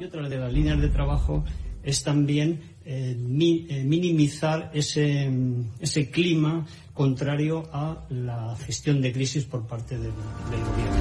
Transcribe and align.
Y 0.00 0.04
otra 0.04 0.26
de 0.30 0.38
las 0.38 0.50
líneas 0.50 0.80
de 0.80 0.88
trabajo 0.88 1.44
es 1.82 2.02
también 2.02 2.60
eh, 2.86 3.14
eh, 3.14 3.84
minimizar 3.84 4.70
ese, 4.72 5.30
ese, 5.78 6.10
clima 6.10 6.66
contrario 6.94 7.68
a 7.70 8.06
la 8.08 8.56
gestión 8.56 9.02
de 9.02 9.12
crisis 9.12 9.44
por 9.44 9.66
parte 9.66 9.98
del, 9.98 10.10
gobierno. 10.10 11.00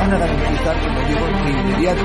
van 0.00 0.12
a 0.12 0.18
garantizar, 0.18 0.76
de 1.44 1.50
inmediato 1.50 2.04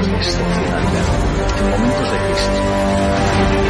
excepcionalidad 0.21 1.07
momentos 1.71 2.11
de 2.11 2.17
crisis. 2.19 3.60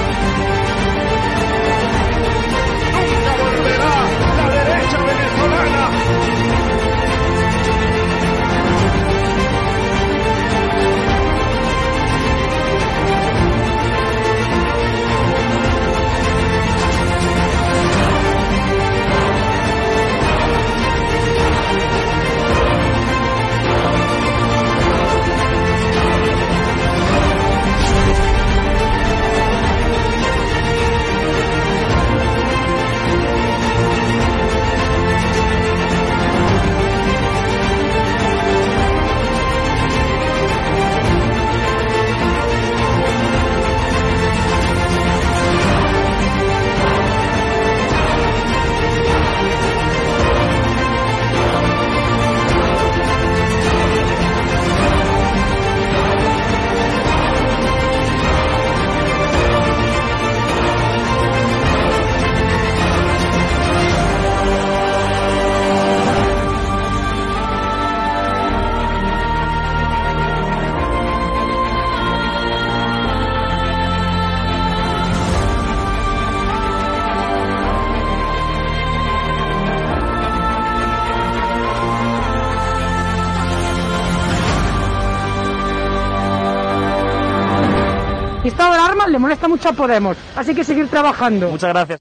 Podemos. 89.70 90.18
Así 90.36 90.56
que 90.56 90.64
seguir 90.64 90.88
trabajando. 90.88 91.50
Muchas 91.50 91.70
gracias. 91.70 92.00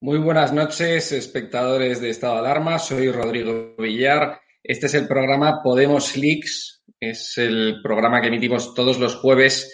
Muy 0.00 0.18
buenas 0.18 0.52
noches, 0.52 1.10
espectadores 1.10 2.00
de 2.00 2.10
Estado 2.10 2.34
de 2.34 2.40
Alarma. 2.40 2.78
Soy 2.78 3.10
Rodrigo 3.10 3.74
Villar. 3.78 4.40
Este 4.62 4.86
es 4.86 4.94
el 4.94 5.08
programa 5.08 5.60
Podemos 5.62 6.16
Leaks. 6.16 6.84
Es 7.00 7.36
el 7.38 7.80
programa 7.82 8.20
que 8.20 8.28
emitimos 8.28 8.74
todos 8.74 9.00
los 9.00 9.16
jueves 9.16 9.72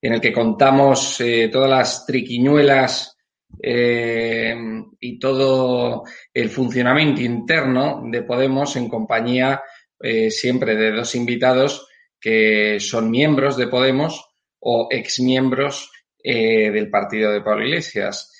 en 0.00 0.14
el 0.14 0.20
que 0.20 0.32
contamos 0.32 1.20
eh, 1.20 1.48
todas 1.52 1.70
las 1.70 2.06
triquiñuelas 2.06 3.16
eh, 3.62 4.56
y 4.98 5.18
todo 5.20 6.02
el 6.34 6.48
funcionamiento 6.48 7.20
interno 7.20 8.02
de 8.10 8.22
Podemos 8.22 8.74
en 8.74 8.88
compañía 8.88 9.62
eh, 10.02 10.30
siempre 10.30 10.76
de 10.76 10.92
dos 10.92 11.14
invitados 11.14 11.86
que 12.20 12.78
son 12.80 13.10
miembros 13.10 13.56
de 13.56 13.66
Podemos 13.66 14.24
o 14.60 14.86
exmiembros 14.90 15.90
eh, 16.22 16.70
del 16.70 16.88
partido 16.88 17.32
de 17.32 17.40
Pablo 17.40 17.66
Iglesias. 17.66 18.32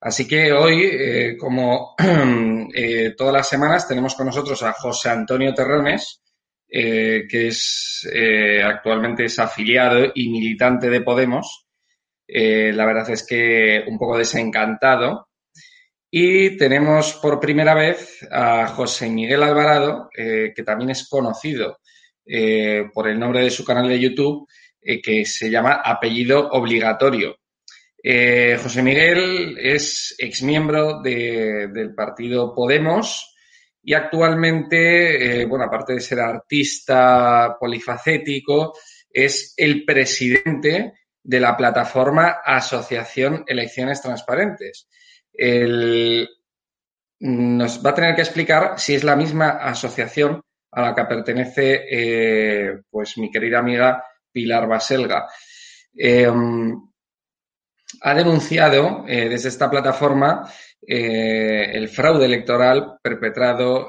Así 0.00 0.26
que 0.26 0.52
hoy, 0.52 0.82
eh, 0.82 1.36
como 1.38 1.94
eh, 2.74 3.14
todas 3.16 3.32
las 3.32 3.48
semanas, 3.48 3.86
tenemos 3.86 4.16
con 4.16 4.26
nosotros 4.26 4.60
a 4.64 4.72
José 4.72 5.10
Antonio 5.10 5.54
Terrones, 5.54 6.20
que 6.70 7.48
es 7.48 8.06
actualmente 8.62 9.24
es 9.24 9.38
afiliado 9.38 10.12
y 10.14 10.28
militante 10.28 10.90
de 10.90 11.00
Podemos. 11.00 11.66
la 12.26 12.84
verdad 12.84 13.08
es 13.08 13.26
que 13.26 13.84
un 13.86 13.98
poco 13.98 14.18
desencantado 14.18 15.27
y 16.10 16.56
tenemos 16.56 17.14
por 17.14 17.38
primera 17.38 17.74
vez 17.74 18.26
a 18.30 18.68
José 18.68 19.10
Miguel 19.10 19.42
Alvarado, 19.42 20.08
eh, 20.16 20.52
que 20.54 20.62
también 20.62 20.90
es 20.90 21.06
conocido 21.08 21.80
eh, 22.24 22.84
por 22.92 23.08
el 23.08 23.18
nombre 23.18 23.42
de 23.42 23.50
su 23.50 23.64
canal 23.64 23.88
de 23.88 24.00
YouTube, 24.00 24.48
eh, 24.80 25.02
que 25.02 25.24
se 25.26 25.50
llama 25.50 25.82
Apellido 25.84 26.48
Obligatorio. 26.50 27.36
José 28.00 28.82
Miguel 28.82 29.58
es 29.60 30.14
exmiembro 30.18 31.02
de, 31.02 31.68
del 31.68 31.94
partido 31.94 32.54
Podemos 32.54 33.36
y 33.82 33.92
actualmente, 33.92 35.44
bueno, 35.44 35.64
aparte 35.64 35.94
de 35.94 36.00
ser 36.00 36.20
artista 36.20 37.56
polifacético, 37.60 38.72
es 39.10 39.52
el 39.58 39.84
presidente 39.84 40.94
de 41.22 41.40
la 41.40 41.54
plataforma 41.54 42.38
Asociación 42.42 43.44
Elecciones 43.46 44.00
Transparentes 44.00 44.88
nos 47.20 47.84
va 47.84 47.90
a 47.90 47.94
tener 47.94 48.14
que 48.14 48.22
explicar 48.22 48.78
si 48.78 48.94
es 48.94 49.04
la 49.04 49.16
misma 49.16 49.50
asociación 49.50 50.42
a 50.70 50.82
la 50.82 50.94
que 50.94 51.04
pertenece 51.04 51.86
eh, 51.90 52.82
pues 52.90 53.16
mi 53.18 53.30
querida 53.30 53.58
amiga 53.58 54.04
Pilar 54.30 54.68
Baselga. 54.68 55.26
Em, 55.94 56.74
ha 58.02 58.14
denunciado 58.14 59.04
eh, 59.08 59.28
desde 59.28 59.48
esta 59.48 59.70
plataforma 59.70 60.48
eh, 60.86 61.70
el 61.72 61.88
fraude 61.88 62.26
electoral 62.26 62.98
perpetrado 63.02 63.88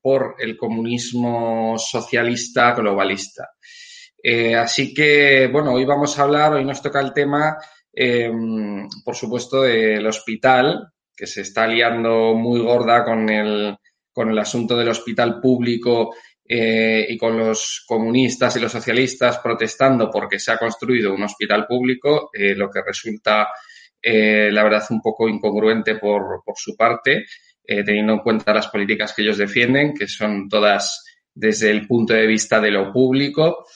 por 0.00 0.36
el 0.38 0.56
comunismo 0.56 1.76
socialista 1.78 2.74
globalista. 2.74 3.50
así 4.56 4.92
que, 4.94 5.48
bueno, 5.50 5.72
hoy 5.72 5.84
vamos 5.84 6.18
a 6.18 6.22
hablar, 6.22 6.52
hoy 6.52 6.64
nos 6.64 6.82
toca 6.82 7.00
el 7.00 7.12
tema 7.12 7.56
Em, 8.00 8.88
por 9.04 9.16
supuesto, 9.16 9.62
del 9.62 10.06
hospital, 10.06 10.88
que 11.16 11.26
se 11.26 11.40
está 11.40 11.66
liando 11.66 12.32
muy 12.32 12.60
gorda 12.60 13.04
con 13.04 13.28
el, 13.28 13.76
con 14.12 14.30
el 14.30 14.38
asunto 14.38 14.76
del 14.76 14.90
hospital 14.90 15.40
público 15.40 16.14
eh, 16.44 17.04
y 17.08 17.18
con 17.18 17.36
los 17.36 17.82
comunistas 17.88 18.54
y 18.54 18.60
los 18.60 18.70
socialistas 18.70 19.38
protestando 19.38 20.08
porque 20.12 20.38
se 20.38 20.52
ha 20.52 20.58
construido 20.58 21.12
un 21.12 21.24
hospital 21.24 21.66
público, 21.66 22.30
eh, 22.32 22.54
lo 22.54 22.70
que 22.70 22.82
resulta, 22.86 23.48
eh, 24.00 24.48
la 24.52 24.62
verdad, 24.62 24.84
un 24.90 25.02
poco 25.02 25.28
incongruente 25.28 25.96
por, 25.96 26.44
por 26.44 26.54
su 26.56 26.76
parte, 26.76 27.26
teniendo 27.64 28.12
en 28.12 28.20
cuenta 28.20 28.54
las 28.54 28.68
políticas 28.68 29.12
que 29.12 29.22
ellos 29.22 29.38
defienden, 29.38 29.92
que 29.92 30.06
son 30.06 30.48
todas 30.48 31.04
desde 31.34 31.70
el 31.70 31.86
punto 31.86 32.14
de 32.14 32.28
vista 32.28 32.60
de 32.60 32.70
lo 32.70 32.92
público. 32.92 33.66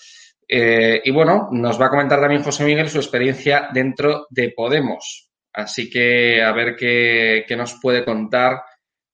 Y 0.54 1.10
bueno, 1.10 1.48
nos 1.50 1.80
va 1.80 1.86
a 1.86 1.90
comentar 1.90 2.20
también 2.20 2.42
José 2.42 2.64
Miguel 2.64 2.90
su 2.90 2.98
experiencia 2.98 3.68
dentro 3.72 4.26
de 4.30 4.52
Podemos. 4.54 5.30
Así 5.52 5.88
que 5.88 6.42
a 6.42 6.52
ver 6.52 6.76
qué, 6.76 7.44
qué 7.46 7.56
nos 7.56 7.78
puede 7.80 8.04
contar 8.04 8.62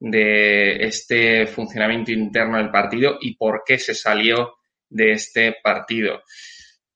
de 0.00 0.84
este 0.84 1.46
funcionamiento 1.46 2.12
interno 2.12 2.58
del 2.58 2.70
partido 2.70 3.18
y 3.20 3.36
por 3.36 3.62
qué 3.64 3.78
se 3.78 3.94
salió 3.94 4.58
de 4.88 5.12
este 5.12 5.56
partido. 5.62 6.22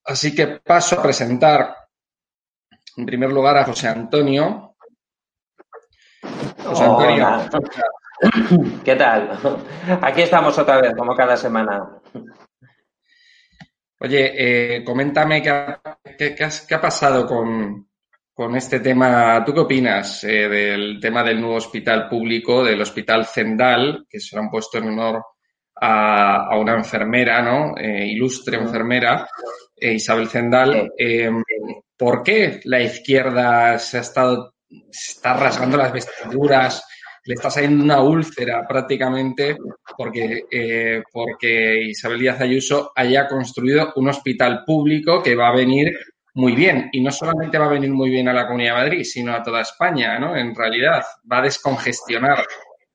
Así 0.04 0.34
que 0.34 0.46
paso 0.46 0.98
a 0.98 1.02
presentar 1.02 1.76
en 2.96 3.06
primer 3.06 3.30
lugar 3.30 3.56
a 3.56 3.64
José 3.64 3.88
Antonio. 3.88 4.76
José 6.64 6.84
Antonio. 6.84 7.50
¿Qué 8.84 8.94
tal? 8.94 9.38
Aquí 10.00 10.22
estamos 10.22 10.56
otra 10.58 10.80
vez, 10.80 10.94
como 10.96 11.14
cada 11.14 11.36
semana. 11.36 12.01
Oye, 14.04 14.32
eh, 14.34 14.84
coméntame 14.84 15.40
qué 15.40 16.74
ha 16.74 16.80
pasado 16.80 17.24
con, 17.24 17.86
con 18.34 18.56
este 18.56 18.80
tema. 18.80 19.44
¿Tú 19.46 19.54
qué 19.54 19.60
opinas 19.60 20.24
eh, 20.24 20.48
del 20.48 20.98
tema 21.00 21.22
del 21.22 21.40
nuevo 21.40 21.54
hospital 21.54 22.08
público, 22.08 22.64
del 22.64 22.80
Hospital 22.80 23.26
Zendal, 23.26 24.04
que 24.10 24.18
se 24.18 24.34
lo 24.34 24.42
han 24.42 24.50
puesto 24.50 24.78
en 24.78 24.88
honor 24.88 25.24
a, 25.80 26.58
una 26.58 26.74
enfermera, 26.74 27.42
¿no? 27.42 27.76
Eh, 27.76 28.06
ilustre 28.08 28.56
enfermera, 28.56 29.28
eh, 29.76 29.92
Isabel 29.92 30.28
Zendal. 30.28 30.90
¿Por 31.96 32.24
qué 32.24 32.58
la 32.64 32.80
izquierda 32.80 33.78
se 33.78 33.98
ha 33.98 34.00
estado, 34.00 34.54
se 34.90 35.12
está 35.12 35.34
rasgando 35.34 35.76
las 35.76 35.92
vestiduras? 35.92 36.84
Le 37.24 37.34
está 37.34 37.50
saliendo 37.50 37.84
una 37.84 38.00
úlcera 38.00 38.66
prácticamente 38.66 39.56
porque, 39.96 41.02
porque 41.12 41.82
Isabel 41.84 42.18
Díaz 42.18 42.40
Ayuso 42.40 42.92
haya 42.96 43.28
construido 43.28 43.92
un 43.96 44.08
hospital 44.08 44.64
público 44.66 45.22
que 45.22 45.36
va 45.36 45.48
a 45.48 45.54
venir 45.54 45.96
muy 46.34 46.54
bien. 46.54 46.88
Y 46.92 47.00
no 47.00 47.10
solamente 47.10 47.58
va 47.58 47.66
a 47.66 47.72
venir 47.72 47.90
muy 47.90 48.10
bien 48.10 48.28
a 48.28 48.32
la 48.32 48.46
Comunidad 48.46 48.76
de 48.76 48.82
Madrid, 48.82 49.04
sino 49.04 49.34
a 49.34 49.42
toda 49.42 49.60
España, 49.60 50.18
¿no? 50.18 50.36
En 50.36 50.54
realidad, 50.54 51.02
va 51.30 51.38
a 51.38 51.42
descongestionar 51.42 52.44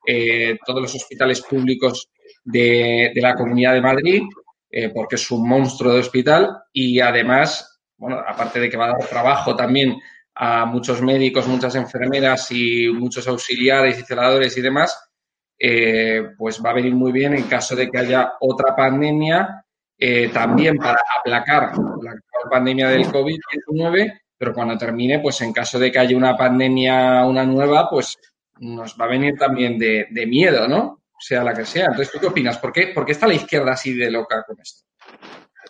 eh, 0.05 0.57
todos 0.65 0.81
los 0.81 0.95
hospitales 0.95 1.41
públicos 1.41 2.09
de, 2.43 3.11
la 3.15 3.35
Comunidad 3.35 3.73
de 3.73 3.81
Madrid, 3.81 4.23
eh, 4.71 4.89
porque 4.89 5.15
es 5.15 5.31
un 5.31 5.47
monstruo 5.47 5.93
de 5.93 5.99
hospital 5.99 6.49
y 6.73 6.99
además, 6.99 7.79
bueno, 7.97 8.21
aparte 8.25 8.59
de 8.59 8.69
que 8.69 8.77
va 8.77 8.85
a 8.85 8.97
dar 8.97 9.07
trabajo 9.07 9.55
también 9.55 9.97
a 10.39 10.65
muchos 10.65 11.01
médicos, 11.01 11.47
muchas 11.47 11.75
enfermeras 11.75 12.51
y 12.51 12.87
muchos 12.89 13.27
auxiliares 13.27 13.99
y 13.99 14.03
celadores 14.03 14.55
y 14.57 14.61
demás, 14.61 15.09
eh, 15.57 16.29
pues 16.37 16.61
va 16.63 16.69
a 16.69 16.75
venir 16.75 16.93
muy 16.93 17.11
bien 17.11 17.33
en 17.33 17.43
caso 17.43 17.75
de 17.75 17.89
que 17.89 17.97
haya 17.97 18.33
otra 18.39 18.75
pandemia 18.75 19.65
eh, 19.97 20.29
también 20.29 20.77
para 20.77 20.99
aplacar 21.19 21.71
la 21.75 22.49
pandemia 22.49 22.89
del 22.89 23.07
COVID-19, 23.07 24.21
pero 24.37 24.53
cuando 24.53 24.77
termine, 24.77 25.19
pues 25.19 25.41
en 25.41 25.51
caso 25.51 25.79
de 25.79 25.91
que 25.91 25.97
haya 25.97 26.15
una 26.15 26.37
pandemia, 26.37 27.25
una 27.25 27.43
nueva, 27.43 27.89
pues 27.89 28.15
nos 28.59 28.95
va 28.99 29.05
a 29.05 29.09
venir 29.09 29.35
también 29.37 29.79
de, 29.79 30.25
miedo, 30.27 30.67
¿no? 30.67 31.01
Sea 31.19 31.43
la 31.43 31.53
que 31.53 31.65
sea. 31.65 31.85
Entonces, 31.85 32.11
¿tú 32.11 32.19
qué 32.19 32.27
opinas? 32.27 32.59
¿Por 32.59 32.71
qué, 32.71 32.93
está 33.07 33.25
la 33.25 33.33
izquierda 33.33 33.71
así 33.71 33.93
de 33.93 34.11
loca 34.11 34.43
con 34.45 34.59
esto? 34.59 34.83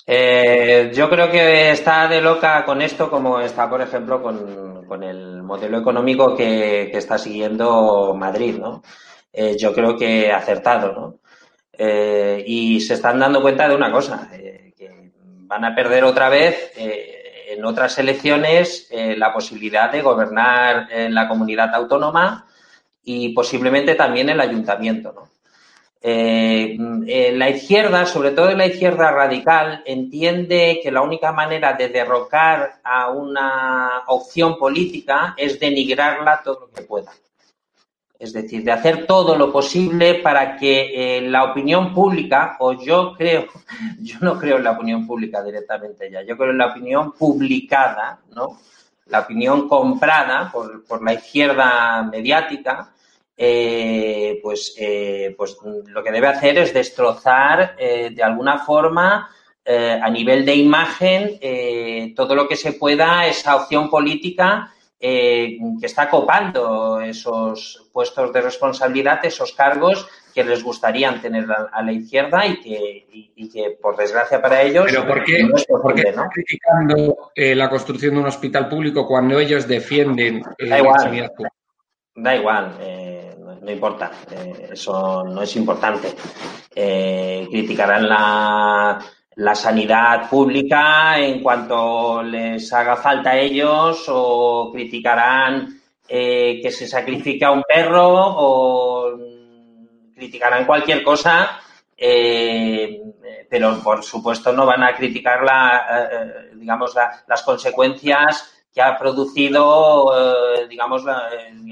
Eh, 0.09 0.89
yo 0.95 1.09
creo 1.09 1.30
que 1.30 1.71
está 1.71 2.07
de 2.07 2.21
loca 2.21 2.63
con 2.63 2.81
esto 2.81 3.09
como 3.09 3.42
está, 3.42 3.69
por 3.69 3.81
ejemplo, 3.81 4.21
con, 4.21 5.04
el 5.04 5.44
modelo 5.44 5.77
económico 5.80 6.36
que, 6.36 6.89
está 6.98 7.18
siguiendo 7.18 8.15
Madrid, 8.15 8.57
¿no? 8.57 8.81
Eh, 9.33 9.57
yo 9.57 9.74
creo 9.74 9.98
que 9.98 10.31
acertado, 10.31 10.94
¿no? 10.94 11.19
Eh, 11.74 12.42
y 12.48 12.80
se 12.80 12.94
están 12.94 13.19
dando 13.19 13.42
cuenta 13.42 13.68
de 13.68 13.75
una 13.75 13.92
cosa, 13.92 14.30
que 14.31 15.12
van 15.15 15.65
a 15.65 15.75
perder 15.75 16.06
otra 16.06 16.30
vez 16.30 16.71
en 16.77 17.65
otras 17.65 17.98
elecciones 18.00 18.89
la 19.18 19.33
posibilidad 19.33 19.92
de 19.92 20.01
gobernar 20.01 20.88
en 20.92 21.13
la 21.13 21.27
comunidad 21.27 21.75
autónoma 21.75 22.48
y 23.04 23.33
posiblemente 23.33 23.95
también 23.95 24.30
el 24.30 24.39
ayuntamiento. 24.39 25.13
¿no? 25.13 25.37
La 26.02 27.50
izquierda, 27.50 28.06
sobre 28.06 28.32
todo 28.32 28.52
la 28.52 28.68
izquierda 28.68 29.12
radical, 29.12 29.84
entiende 29.86 30.80
que 30.82 30.92
la 30.92 31.02
única 31.02 31.32
manera 31.32 31.74
de 31.74 31.90
derrocar 31.90 32.80
a 32.84 33.10
una 33.10 34.04
opción 34.08 34.58
política 34.58 35.34
es 35.38 35.60
denigrarla 35.60 36.42
todo 36.44 36.62
lo 36.62 36.72
que 36.72 36.84
pueda. 36.84 37.12
Es 38.20 38.34
decir, 38.34 38.64
de 38.64 38.72
hacer 38.72 39.06
todo 39.06 39.36
lo 39.36 39.52
posible 39.52 40.16
para 40.16 40.58
que 40.58 41.18
eh, 41.18 41.22
la 41.22 41.44
opinión 41.44 41.94
pública, 41.94 42.58
o 42.60 42.74
yo 42.74 43.14
creo, 43.16 43.46
yo 44.00 44.18
no 44.22 44.40
creo 44.40 44.58
en 44.58 44.64
la 44.64 44.72
opinión 44.72 45.06
pública 45.06 45.44
directamente 45.44 46.10
ya, 46.10 46.24
yo 46.24 46.36
creo 46.36 46.52
en 46.52 46.58
la 46.58 46.68
opinión 46.68 47.12
publicada, 47.14 48.20
¿no? 48.34 48.60
La 49.06 49.20
opinión 49.22 49.70
comprada 49.70 50.52
por, 50.52 50.84
por 50.86 51.04
la 51.04 51.14
izquierda 51.14 52.04
mediática, 52.12 52.92
eh, 53.38 54.39
pues, 54.42 54.74
eh, 54.78 55.34
pues 55.38 55.57
lo 55.88 56.04
que 56.04 56.12
debe 56.12 56.28
hacer 56.28 56.57
es 56.57 56.74
destrozar 56.74 57.78
de 57.78 58.24
alguna 58.24 58.60
forma 58.60 59.30
a 59.69 60.10
nivel 60.10 60.45
de 60.45 60.56
imagen 60.56 61.39
todo 62.16 62.36
lo 62.36 62.48
que 62.48 62.56
se 62.56 62.74
pueda 62.74 63.28
esa 63.28 63.57
opción 63.57 63.89
política 63.89 64.74
eh, 65.00 65.60
que 65.80 65.86
está 65.86 66.10
copando 66.10 67.00
esos 67.00 67.88
puestos 67.94 68.34
de 68.34 68.42
responsabilidad, 68.42 69.24
esos 69.24 69.51
cargos 69.54 70.07
que 70.33 70.44
les 70.44 70.63
gustaría 70.63 71.22
tener 71.22 71.45
a, 71.72 71.83
la 71.83 71.92
izquierda 71.92 72.48
y 72.48 72.60
que, 72.60 73.50
que, 73.54 73.78
por 73.80 73.95
desgracia 73.95 74.42
para 74.42 74.63
ellos. 74.63 74.86
Pero 74.88 75.07
¿por 75.07 75.24
qué, 75.24 75.48
están 76.04 76.30
criticando 76.30 77.31
eh, 77.36 77.54
la 77.54 77.69
construcción 77.69 78.16
de 78.16 78.22
un 78.22 78.25
hospital 78.25 78.68
público 78.68 79.06
cuando 79.06 79.40
ellos 79.40 79.68
defienden 79.68 80.42
eh, 80.57 80.68
da 80.68 80.80
igual, 80.80 80.95
la 80.95 81.30
pública? 81.30 81.56
Da 82.16 82.36
igual, 82.36 82.78
no, 83.68 83.74
importa, 83.74 84.12
eso 84.72 85.24
no 85.25 85.42
es 85.42 85.56
importante. 85.58 86.16
criticarán 86.72 88.08
la 88.08 89.00
la 89.38 89.54
sanidad 89.54 90.28
pública 90.30 91.19
en 91.19 91.44
cuanto 91.44 92.24
les 92.24 92.74
haga 92.74 92.96
falta 92.96 93.31
a 93.31 93.38
ellos 93.38 94.06
o 94.08 94.71
criticarán 94.74 95.80
eh, 96.07 96.59
que 96.62 96.71
se 96.71 96.88
sacrifica 96.88 97.52
un 97.52 97.62
perro 97.62 98.07
o 98.09 99.16
criticarán 100.16 100.66
cualquier 100.66 101.04
cosa, 101.04 101.59
eh, 101.95 103.00
pero 103.47 103.80
por 103.83 104.04
supuesto 104.04 104.52
no 104.52 104.66
van 104.66 104.83
a 104.83 104.95
criticar 104.95 105.44
la, 105.44 106.09
eh, 106.12 106.56
digamos, 106.56 106.95
las 107.28 107.44
consecuencias 107.44 108.56
que 108.74 108.81
ha 108.81 108.97
producido, 108.97 110.12
digamos, 110.69 111.04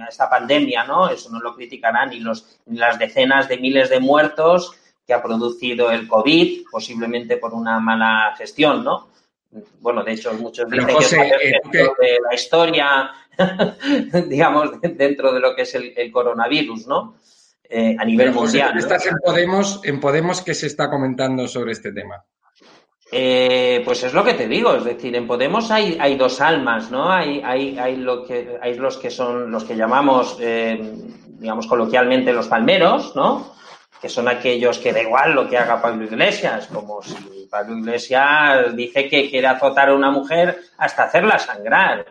esta 0.09 0.29
pandemia, 0.29 0.85
¿no? 0.85 1.09
Eso 1.09 1.29
no 1.29 1.39
lo 1.39 1.55
criticarán 1.55 2.09
ni, 2.09 2.19
los, 2.19 2.59
ni 2.65 2.77
las 2.77 2.97
decenas 2.97 3.47
de 3.47 3.57
miles 3.57 3.89
de 3.89 3.99
muertos 3.99 4.75
que 5.05 5.13
ha 5.13 5.21
producido 5.21 5.91
el 5.91 6.07
COVID, 6.07 6.63
posiblemente 6.71 7.37
por 7.37 7.53
una 7.53 7.79
mala 7.79 8.33
gestión, 8.37 8.83
¿no? 8.83 9.09
Bueno, 9.79 10.03
de 10.03 10.13
hecho, 10.13 10.33
muchos 10.33 10.69
dicen 10.69 10.87
que 10.87 10.97
es 10.97 11.11
de 11.11 12.19
la 12.27 12.35
historia, 12.35 13.11
digamos, 14.27 14.81
dentro 14.81 15.31
de 15.31 15.39
lo 15.39 15.55
que 15.55 15.61
es 15.61 15.75
el, 15.75 16.11
coronavirus, 16.11 16.87
¿no? 16.87 17.15
Eh, 17.67 17.95
a 17.97 18.05
nivel 18.05 18.31
mundial. 18.31 18.77
¿Estás 18.77 19.05
en 19.05 19.15
Podemos, 19.23 19.81
en 19.83 19.99
Podemos 19.99 20.41
qué 20.41 20.53
se 20.53 20.67
está 20.67 20.89
comentando 20.89 21.47
sobre 21.47 21.71
este 21.71 21.91
tema? 21.91 22.23
Eh, 23.11 23.81
pues 23.85 24.03
es 24.03 24.13
lo 24.13 24.23
que 24.23 24.33
te 24.33 24.47
digo, 24.47 24.75
es 24.75 24.83
decir, 24.83 25.15
en 25.15 25.27
Podemos 25.27 25.69
hay, 25.71 26.15
dos 26.15 26.41
almas, 26.41 26.89
¿no? 26.89 27.11
Hay, 27.11 27.41
hay, 27.45 27.77
hay, 27.77 27.97
lo 27.97 28.25
que, 28.25 28.57
hay 28.61 28.75
los 28.75 28.97
que 28.97 29.11
son 29.11 29.51
los 29.51 29.63
que 29.63 29.75
llamamos, 29.75 30.37
eh, 30.39 30.79
digamos 31.39 31.67
coloquialmente, 31.67 32.33
los 32.33 32.47
palmeros, 32.47 33.15
¿no? 33.15 33.55
que 34.05 34.09
son 34.09 34.27
aquellos 34.27 34.77
que 34.77 34.93
da 34.93 35.01
igual 35.01 35.33
lo 35.33 35.49
que 35.49 35.57
haga 35.57 35.81
Pablo 35.81 36.03
Iglesias, 36.03 36.67
como 36.67 37.01
si 37.01 37.47
Pablo 37.49 37.77
Iglesias 37.77 38.75
dice 38.75 39.07
que 39.09 39.29
quiere 39.31 39.47
azotar 39.47 39.89
a 39.89 39.95
una 39.95 40.11
mujer 40.11 40.59
hasta 40.77 41.05
hacerla 41.05 41.39
sangrar. 41.39 42.05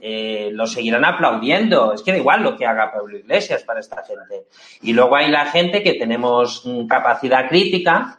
Eh, 0.00 0.50
lo 0.52 0.66
seguirán 0.66 1.04
aplaudiendo. 1.04 1.92
Es 1.92 2.02
que 2.02 2.12
da 2.12 2.16
igual 2.16 2.42
lo 2.42 2.56
que 2.56 2.64
haga 2.64 2.92
Pablo 2.92 3.18
Iglesias 3.18 3.62
para 3.62 3.80
esta 3.80 4.02
gente. 4.04 4.46
Y 4.80 4.94
luego 4.94 5.16
hay 5.16 5.30
la 5.30 5.44
gente 5.44 5.82
que 5.82 5.94
tenemos 5.94 6.64
capacidad 6.88 7.46
crítica, 7.48 8.18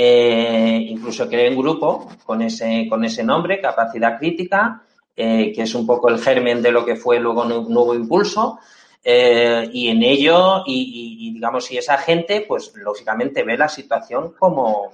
eh, 0.00 0.86
incluso 0.90 1.28
creé 1.28 1.50
un 1.50 1.56
grupo 1.56 2.08
con 2.24 2.40
ese, 2.40 2.86
con 2.88 3.04
ese 3.04 3.24
nombre, 3.24 3.60
capacidad 3.60 4.16
crítica, 4.16 4.80
eh, 5.16 5.52
que 5.52 5.62
es 5.62 5.74
un 5.74 5.84
poco 5.84 6.08
el 6.08 6.20
germen 6.20 6.62
de 6.62 6.70
lo 6.70 6.84
que 6.84 6.94
fue 6.94 7.18
luego 7.18 7.44
nuevo 7.44 7.96
impulso, 7.96 8.60
eh, 9.02 9.68
y 9.72 9.88
en 9.88 10.04
ello, 10.04 10.62
y, 10.64 11.32
digamos, 11.34 11.64
si 11.64 11.78
esa 11.78 11.98
gente, 11.98 12.44
pues 12.46 12.72
lógicamente 12.76 13.42
ve 13.42 13.58
la 13.58 13.68
situación 13.68 14.34
como, 14.38 14.92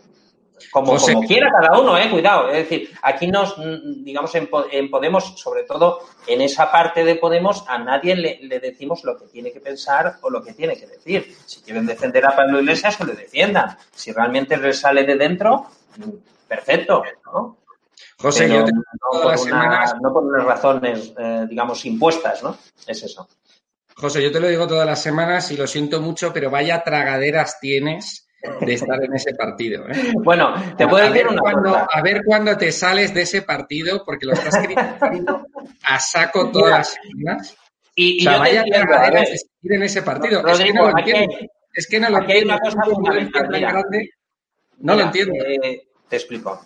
como, 0.71 0.97
como 0.97 1.23
quiera 1.23 1.50
cada 1.50 1.78
uno, 1.78 1.99
eh, 1.99 2.11
cuidado. 2.11 2.49
Es 2.49 2.68
decir, 2.68 2.90
aquí 3.02 3.26
nos, 3.28 3.54
digamos, 4.04 4.35
en, 4.35 4.49
Podemos, 4.90 5.40
sobre 5.40 5.64
todo 5.64 6.00
en 6.26 6.40
esa 6.40 6.71
parte 6.71 7.04
de 7.04 7.16
Podemos, 7.16 7.64
a 7.68 7.78
nadie 7.78 8.14
le, 8.14 8.61
decimos 8.61 9.04
lo 9.04 9.16
que 9.16 9.26
tiene 9.26 9.52
que 9.52 9.61
pensar 9.61 10.16
o 10.21 10.30
lo 10.30 10.42
que 10.42 10.52
tiene 10.52 10.76
que 10.76 10.87
decir. 10.87 11.37
Si 11.47 11.61
quieren 11.62 11.87
defender 11.87 12.25
a 12.26 12.37
Pablo 12.37 12.61
Iglesias, 12.61 12.97
que 12.97 13.04
lo 13.04 13.12
defiendan. 13.14 13.76
Si 13.94 14.12
realmente 14.12 14.56
les 14.56 14.78
sale 14.78 15.04
de 15.04 15.16
dentro, 15.16 15.66
perfecto, 16.49 17.02
¿no? 17.26 17.59
José, 18.18 18.49
yo 18.49 18.64
no, 18.64 18.83
por 19.11 20.02
no, 20.02 20.12
por 20.12 20.25
unas 20.25 20.44
razones, 20.44 21.12
eh, 21.18 21.47
digamos, 21.49 21.85
impuestas, 21.85 22.42
¿no? 22.42 22.56
Es 22.87 23.02
eso. 23.02 23.28
José, 23.97 24.23
yo 24.23 24.33
te 24.33 24.40
lo 24.40 24.49
digo 24.49 24.66
todas 24.66 24.87
las 24.87 25.02
semanas 25.02 25.50
y 25.50 25.56
lo 25.56 25.66
siento 25.66 26.00
mucho, 26.00 26.33
pero 26.33 26.50
vaya 26.50 26.83
tragaderas 26.83 27.61
tienes 27.61 28.24
de 28.60 28.74
estar 28.74 29.02
en 29.02 29.14
ese 29.14 29.34
partido. 29.34 29.88
¿eh? 29.88 30.12
Bueno, 30.22 30.54
te 30.76 30.86
puedo 30.86 31.10
decir 31.10 31.26
una 31.28 31.40
cosa. 31.40 31.86
A 31.92 32.02
ver 32.02 32.22
cuándo 32.24 32.56
te 32.56 32.72
sales 32.72 33.14
de 33.14 33.22
ese 33.22 33.42
partido, 33.42 34.02
porque 34.04 34.26
lo 34.26 34.32
estás 34.32 34.56
criticando 34.58 35.46
a 35.82 35.98
saco 35.98 36.50
todas 36.52 36.70
las 36.70 36.94
semanas. 36.94 37.56
Y, 37.94 38.26
o 38.26 38.30
sea, 38.30 38.38
vaya 38.38 38.64
tragaderas 38.64 39.28
de 39.28 39.34
estar 39.34 39.72
en 39.72 39.82
ese 39.82 40.02
partido. 40.02 40.46
es 40.46 40.58
que 40.60 40.72
no 40.72 40.90
lo 40.90 40.98
entiendo. 40.98 41.36
es 41.72 41.86
que 41.86 42.00
no 42.00 42.10
lo 42.10 42.18
entiendo. 42.18 42.52
Hay 42.52 42.58
una 42.58 42.58
cosa 42.58 42.82
fundamental. 42.84 43.48
no 44.78 44.94
lo 44.94 45.00
entiendo. 45.00 45.34
Eh, 45.44 45.82
te 46.08 46.16
explico. 46.16 46.60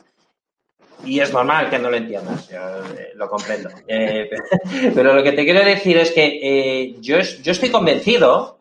Y 1.05 1.21
es 1.21 1.33
normal 1.33 1.71
que 1.71 1.79
no 1.79 1.91
lo 1.91 1.97
entiendas, 1.97 2.49
yo 2.49 2.59
eh, 2.99 3.13
lo 3.15 3.29
comprendo. 3.29 3.71
Pero 3.87 5.15
lo 5.15 5.23
que 5.23 5.33
te 5.33 5.45
quiero 5.45 5.65
decir 5.65 5.97
es 5.97 6.11
que 6.11 6.97
yo, 7.01 7.19
yo 7.21 7.53
estoy 7.53 7.71
convencido, 7.71 8.58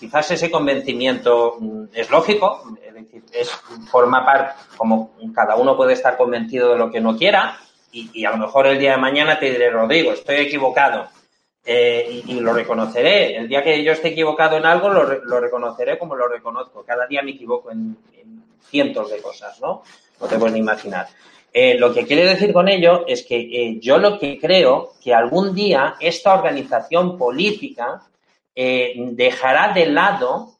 quizás 0.00 0.30
ese 0.30 0.50
convencimiento 0.50 1.56
mm, 1.60 1.84
es 1.92 2.10
lógico, 2.10 2.62
es 2.84 2.94
decir, 2.94 3.22
es, 3.32 3.50
forma 3.90 4.24
parte, 4.24 4.54
como 4.76 5.12
cada 5.34 5.54
uno 5.56 5.76
puede 5.76 5.92
estar 5.92 6.16
convencido 6.16 6.72
de 6.72 6.78
lo 6.78 6.90
que 6.90 7.00
no 7.00 7.16
quiera, 7.16 7.58
y, 7.92 8.24
a 8.24 8.30
lo 8.30 8.38
mejor 8.38 8.68
el 8.68 8.78
día 8.78 8.92
de 8.92 8.98
mañana 8.98 9.38
te 9.38 9.50
diré, 9.50 9.68
Rodrigo, 9.68 10.12
estoy 10.12 10.36
equivocado. 10.36 11.08
y, 11.66 12.38
lo 12.40 12.52
reconoceré. 12.52 13.36
El 13.36 13.48
día 13.48 13.64
que 13.64 13.82
yo 13.82 13.92
esté 13.92 14.08
equivocado 14.08 14.56
en 14.56 14.64
algo, 14.64 14.88
lo, 14.88 15.40
reconoceré 15.40 15.98
como 15.98 16.14
lo 16.14 16.28
reconozco. 16.28 16.84
Cada 16.84 17.08
día 17.08 17.20
me 17.22 17.32
equivoco 17.32 17.72
en, 17.72 17.96
en 18.16 18.44
cientos 18.62 19.10
de 19.10 19.20
cosas, 19.20 19.60
¿no? 19.60 19.82
No 20.20 20.26
te 20.28 20.38
puedes 20.38 20.52
ni 20.52 20.60
imaginar. 20.60 21.08
Eh, 21.52 21.76
lo 21.78 21.92
que 21.92 22.06
quiere 22.06 22.24
decir 22.24 22.52
con 22.52 22.68
ello 22.68 23.04
es 23.08 23.24
que 23.24 23.36
eh, 23.36 23.78
yo 23.80 23.98
lo 23.98 24.18
que 24.18 24.38
creo 24.38 24.92
que 25.02 25.12
algún 25.12 25.52
día 25.52 25.96
esta 25.98 26.34
organización 26.34 27.18
política 27.18 28.02
eh, 28.54 28.94
dejará 29.12 29.72
de 29.72 29.86
lado 29.86 30.58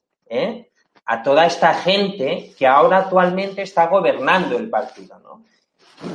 a 1.07 1.23
toda 1.25 1.45
esta 1.47 1.75
gente 1.75 2.53
que 2.57 2.67
ahora 2.67 2.99
actualmente 2.99 3.63
está 3.63 3.87
gobernando 3.89 4.57
el 4.57 4.71
partido. 4.71 5.19
¿no? 5.19 5.45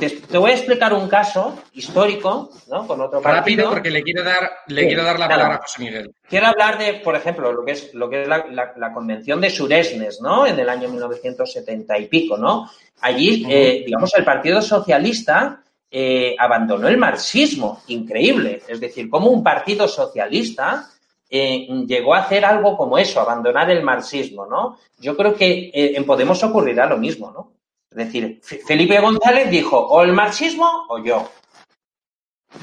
Te, 0.00 0.38
voy 0.38 0.50
a 0.50 0.54
explicar 0.54 0.92
un 0.92 1.08
caso 1.08 1.56
histórico, 1.72 2.50
¿no? 2.68 2.86
Con 2.88 3.00
otro 3.00 3.22
partido. 3.22 3.40
Rápido, 3.40 3.70
porque 3.70 3.90
le 3.90 4.02
quiero 4.02 4.24
dar, 4.24 4.50
le 4.66 4.86
quiero 4.86 5.04
dar 5.04 5.18
la 5.18 5.28
palabra 5.28 5.54
a 5.56 5.58
José 5.58 5.84
Miguel. 5.84 6.12
Quiero 6.28 6.46
hablar 6.46 6.76
de, 6.76 6.94
por 6.94 7.14
ejemplo, 7.14 7.52
lo 7.52 7.64
que 7.64 7.72
es, 7.72 7.94
lo 7.94 8.10
que 8.10 8.22
es 8.22 8.28
la, 8.28 8.92
convención 8.92 9.40
de 9.40 9.50
Suresnes, 9.50 10.20
¿no? 10.20 10.44
En 10.44 10.58
el 10.58 10.68
año 10.68 10.88
1970 10.88 11.98
y 11.98 12.06
pico, 12.06 12.36
¿no? 12.36 12.68
Allí, 13.00 13.46
eh, 13.48 13.84
digamos, 13.86 14.12
el 14.14 14.24
Partido 14.24 14.60
Socialista 14.60 15.62
eh, 15.88 16.34
abandonó 16.36 16.88
el 16.88 16.96
marxismo, 16.96 17.82
increíble. 17.86 18.62
Es 18.66 18.80
decir, 18.80 19.08
como 19.08 19.28
un 19.28 19.44
partido 19.44 19.86
socialista 19.86 20.90
eh, 21.28 21.66
llegó 21.86 22.14
a 22.14 22.20
hacer 22.20 22.44
algo 22.44 22.76
como 22.76 22.98
eso, 22.98 23.20
abandonar 23.20 23.70
el 23.70 23.82
marxismo, 23.82 24.46
¿no? 24.46 24.78
Yo 24.98 25.16
creo 25.16 25.34
que 25.34 25.70
en 25.72 26.04
Podemos 26.04 26.42
ocurrirá 26.42 26.86
lo 26.86 26.96
mismo, 26.96 27.30
¿no? 27.30 27.52
Es 27.90 27.96
decir, 27.96 28.40
Felipe 28.42 29.00
González 29.00 29.48
dijo, 29.50 29.78
o 29.78 30.02
el 30.02 30.12
marxismo 30.12 30.84
o 30.88 30.98
yo. 30.98 31.28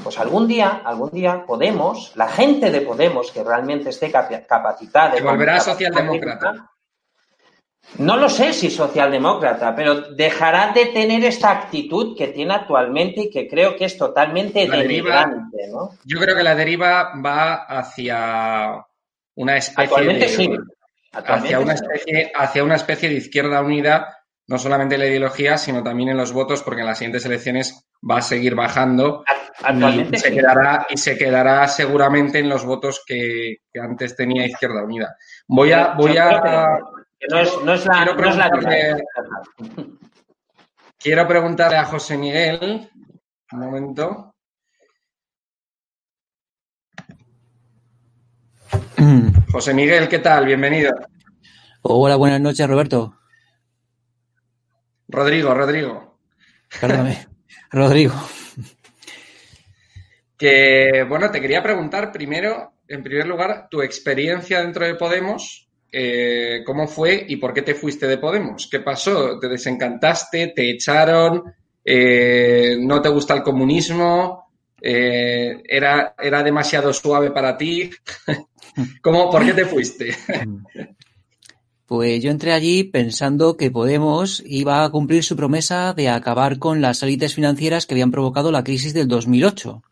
Pues 0.03 0.20
algún 0.20 0.48
día, 0.48 0.82
algún 0.86 1.10
día 1.12 1.46
Podemos, 1.46 2.13
la 2.15 2.27
gente 2.27 2.72
de 2.72 2.82
Podemos 2.82 3.32
que 3.32 3.43
realmente 3.43 3.89
esté 3.89 4.12
capacitada. 4.12 5.15
¿Que 5.15 5.24
volverá 5.24 5.60
socialdemócrata? 5.60 6.72
No 7.97 8.17
lo 8.17 8.29
sé 8.29 8.53
si 8.53 8.71
socialdemócrata, 8.71 9.75
pero 9.75 10.01
dejará 10.13 10.71
de 10.73 10.87
tener 10.87 11.23
esta 11.25 11.51
actitud 11.51 12.17
que 12.17 12.27
tiene 12.27 12.53
actualmente 12.53 13.21
y 13.21 13.29
que 13.29 13.47
creo 13.47 13.75
que 13.75 13.85
es 13.85 13.97
totalmente 13.97 14.67
denigrante, 14.67 15.67
¿no? 15.69 15.91
Yo 16.03 16.19
creo 16.19 16.35
que 16.35 16.43
la 16.43 16.55
deriva 16.55 17.13
va 17.23 17.65
hacia 17.65 18.83
una 19.35 19.57
especie 19.57 19.83
actualmente 19.83 20.25
de, 20.25 20.29
sí. 20.29 20.49
hacia 21.11 21.59
una 21.59 21.73
especie, 21.73 22.31
hacia 22.33 22.63
una 22.63 22.75
especie 22.75 23.09
de 23.09 23.15
izquierda 23.15 23.61
unida 23.61 24.23
no 24.47 24.57
solamente 24.57 24.95
en 24.95 25.01
la 25.01 25.07
ideología, 25.07 25.57
sino 25.57 25.83
también 25.83 26.09
en 26.09 26.17
los 26.17 26.33
votos, 26.33 26.63
porque 26.63 26.81
en 26.81 26.87
las 26.87 26.97
siguientes 26.97 27.25
elecciones 27.25 27.87
va 28.09 28.17
a 28.17 28.21
seguir 28.21 28.55
bajando 28.55 29.23
y 30.11 30.17
se, 30.17 30.33
quedará, 30.33 30.85
y 30.89 30.97
se 30.97 31.17
quedará 31.17 31.67
seguramente 31.67 32.39
en 32.39 32.49
los 32.49 32.65
votos 32.65 33.03
que, 33.05 33.57
antes 33.81 34.15
tenía 34.15 34.45
Izquierda 34.45 34.83
Unida. 34.83 35.15
Voy 35.47 35.71
a... 35.71 35.93
Voy 35.93 36.17
a 36.17 36.79
no 37.29 37.73
es, 37.73 37.85
la, 37.85 38.03
quiero, 38.03 38.17
preguntarle, 38.17 39.03
quiero 40.97 41.27
preguntarle 41.27 41.77
a 41.77 41.85
José 41.85 42.17
Miguel, 42.17 42.89
un 43.51 43.59
momento. 43.59 44.35
José 49.51 49.73
Miguel, 49.73 50.07
¿qué 50.07 50.19
tal? 50.19 50.45
Bienvenido. 50.45 50.91
Hola, 51.83 52.15
buenas 52.15 52.41
noches, 52.41 52.67
Roberto. 52.67 53.19
Rodrigo, 55.07 55.53
Rodrigo. 55.53 56.17
Perdóname. 56.79 57.27
Rodrigo. 57.71 58.15
Que, 60.37 61.05
bueno, 61.07 61.29
te 61.29 61.39
quería 61.39 61.61
preguntar 61.61 62.11
primero, 62.11 62.73
en 62.87 63.03
primer 63.03 63.27
lugar, 63.27 63.67
tu 63.69 63.81
experiencia 63.81 64.61
dentro 64.61 64.85
de 64.85 64.95
Podemos, 64.95 65.62
eh, 65.95 66.63
¿cómo 66.65 66.88
fue 66.88 67.23
y 67.27 67.35
por 67.35 67.53
qué 67.53 67.62
te 67.62 67.75
fuiste 67.75 68.07
de 68.07 68.17
Podemos? 68.17 68.67
¿Qué 68.67 68.79
pasó? 68.79 69.38
¿Te 69.38 69.47
desencantaste? 69.47 70.47
¿Te 70.47 70.71
echaron? 70.71 71.43
Eh, 71.85 72.77
¿No 72.79 73.00
te 73.00 73.09
gusta 73.09 73.35
el 73.35 73.43
comunismo? 73.43 74.47
Eh, 74.81 75.62
era, 75.63 76.15
¿Era 76.19 76.41
demasiado 76.41 76.91
suave 76.91 77.29
para 77.29 77.55
ti? 77.55 77.91
¿Cómo, 79.03 79.29
¿Por 79.29 79.45
qué 79.45 79.53
te 79.53 79.65
fuiste? 79.65 80.15
Pues 81.85 82.23
yo 82.23 82.31
entré 82.31 82.53
allí 82.53 82.83
pensando 82.85 83.55
que 83.55 83.69
Podemos 83.69 84.41
iba 84.47 84.83
a 84.83 84.89
cumplir 84.89 85.23
su 85.23 85.35
promesa 85.35 85.93
de 85.93 86.09
acabar 86.09 86.57
con 86.57 86.81
las 86.81 87.03
élites 87.03 87.35
financieras 87.35 87.85
que 87.85 87.93
habían 87.93 88.09
provocado 88.09 88.51
la 88.51 88.63
crisis 88.63 88.95
del 88.95 89.07
2008, 89.07 89.83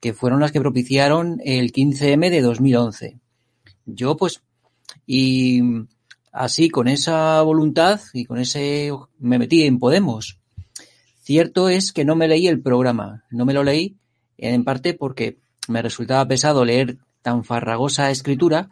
que 0.00 0.12
fueron 0.12 0.40
las 0.40 0.52
que 0.52 0.60
propiciaron 0.60 1.40
el 1.42 1.72
15M 1.72 2.28
de 2.28 2.42
2011. 2.42 3.16
Yo 3.86 4.18
pues, 4.18 4.42
y 5.06 5.62
así 6.32 6.68
con 6.68 6.88
esa 6.88 7.40
voluntad 7.42 8.00
y 8.12 8.24
con 8.24 8.38
ese 8.38 8.90
me 9.18 9.38
metí 9.38 9.62
en 9.64 9.78
Podemos. 9.78 10.38
Cierto 11.22 11.68
es 11.68 11.92
que 11.92 12.04
no 12.04 12.14
me 12.14 12.28
leí 12.28 12.46
el 12.46 12.60
programa, 12.60 13.24
no 13.30 13.44
me 13.44 13.54
lo 13.54 13.64
leí 13.64 13.96
en 14.38 14.64
parte 14.64 14.94
porque 14.94 15.38
me 15.68 15.82
resultaba 15.82 16.28
pesado 16.28 16.64
leer 16.64 16.98
tan 17.22 17.42
farragosa 17.44 18.10
escritura 18.10 18.68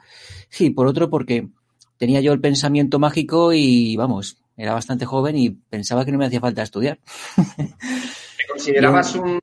y 0.58 0.70
por 0.70 0.86
otro 0.86 1.10
porque 1.10 1.48
tenía 1.96 2.20
yo 2.20 2.32
el 2.32 2.40
pensamiento 2.40 2.98
mágico 2.98 3.52
y, 3.52 3.96
vamos, 3.96 4.38
era 4.56 4.74
bastante 4.74 5.06
joven 5.06 5.36
y 5.36 5.50
pensaba 5.50 6.04
que 6.04 6.12
no 6.12 6.18
me 6.18 6.26
hacía 6.26 6.40
falta 6.40 6.62
estudiar. 6.62 6.98
¿Te 7.56 8.46
considerabas, 8.48 9.14
un, 9.16 9.40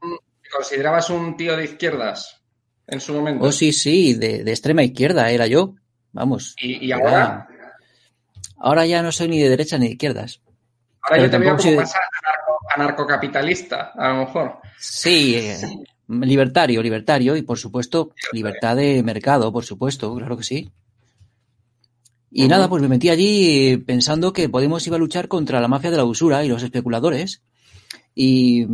considerabas 0.51 1.10
un 1.10 1.36
tío 1.36 1.57
de 1.57 1.65
izquierdas 1.65 2.41
en 2.88 3.01
su 3.01 3.13
momento? 3.13 3.45
Oh, 3.45 3.51
sí, 3.51 3.74
sí, 3.74 4.13
de, 4.13 4.41
extrema 4.41 4.83
izquierda 4.83 5.29
era 5.29 5.48
yo. 5.48 5.75
Vamos. 6.13 6.56
¿Y, 6.60 6.91
ahora? 6.91 7.48
Ahora 8.58 8.86
ya 8.86 9.01
no 9.01 9.12
soy 9.12 9.27
ni 9.27 9.39
de 9.39 9.50
derecha 9.50 9.77
ni 9.77 9.88
de 9.88 9.91
izquierdas. 9.94 10.41
Ahora 11.01 11.24
yo 11.24 11.30
te 11.30 11.38
veo 11.38 11.58
como 11.58 11.75
más 11.75 11.94
anarcocapitalista, 12.75 13.91
a 13.96 14.10
lo 14.10 14.25
mejor. 14.25 14.60
Sí, 14.77 15.36
eh, 15.36 15.58
libertario, 16.08 16.82
libertario 16.82 17.36
y 17.36 17.41
por 17.41 17.58
supuesto 17.58 18.12
libertad 18.34 18.75
de 18.75 19.01
mercado, 19.03 19.51
por 19.51 19.65
supuesto, 19.65 20.13
claro 20.15 20.38
que 20.38 20.44
sí. 20.44 20.72
Y 22.34 22.48
nada, 22.48 22.70
pues 22.70 22.82
me 22.82 22.88
metí 22.88 23.10
allí 23.10 23.75
pensando 23.77 24.32
que 24.32 24.48
Podemos 24.48 24.88
iba 24.88 24.96
a 24.96 25.00
luchar 25.00 25.27
contra 25.27 25.60
la 25.60 25.68
mafia 25.68 25.91
de 25.91 25.98
la 25.98 26.06
usura 26.06 26.46
y 26.46 26.48
los 26.48 26.63
especuladores. 26.63 27.41
Y 28.15 28.65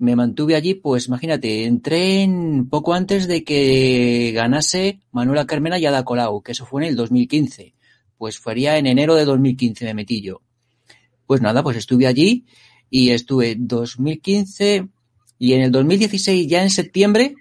me 0.00 0.16
mantuve 0.16 0.56
allí, 0.56 0.74
pues 0.74 1.08
imagínate, 1.08 1.66
entré 1.66 2.22
en 2.22 2.70
poco 2.70 2.94
antes 2.94 3.28
de 3.28 3.44
que 3.44 4.32
ganase 4.34 5.00
Manuela 5.12 5.46
Carmena 5.46 5.78
y 5.78 5.84
Ada 5.84 6.04
Colau, 6.04 6.40
que 6.42 6.52
eso 6.52 6.64
fue 6.64 6.82
en 6.82 6.88
el 6.88 6.96
2015. 6.96 7.74
Pues 8.16 8.38
fuería 8.38 8.78
en 8.78 8.86
enero 8.86 9.14
de 9.14 9.26
2015 9.26 9.84
me 9.84 9.94
metí 9.94 10.22
yo. 10.22 10.40
Pues 11.26 11.42
nada, 11.42 11.62
pues 11.62 11.76
estuve 11.76 12.06
allí 12.06 12.46
y 12.88 13.10
estuve 13.10 13.56
2015 13.58 14.88
y 15.38 15.52
en 15.52 15.60
el 15.60 15.70
2016, 15.70 16.48
ya 16.48 16.62
en 16.62 16.70
septiembre, 16.70 17.34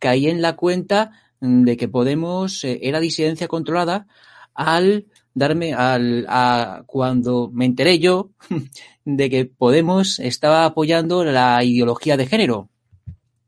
caí 0.00 0.26
en 0.26 0.42
la 0.42 0.56
cuenta 0.56 1.12
de 1.40 1.76
que 1.76 1.86
Podemos 1.86 2.64
eh, 2.64 2.80
era 2.82 2.98
disidencia 2.98 3.46
controlada 3.46 4.08
al 4.52 5.06
darme 5.34 5.74
al 5.74 6.26
a, 6.28 6.82
cuando 6.86 7.50
me 7.52 7.66
enteré 7.66 7.98
yo 7.98 8.30
de 9.04 9.30
que 9.30 9.44
Podemos 9.44 10.18
estaba 10.18 10.64
apoyando 10.64 11.24
la 11.24 11.62
ideología 11.64 12.16
de 12.16 12.26
género, 12.26 12.68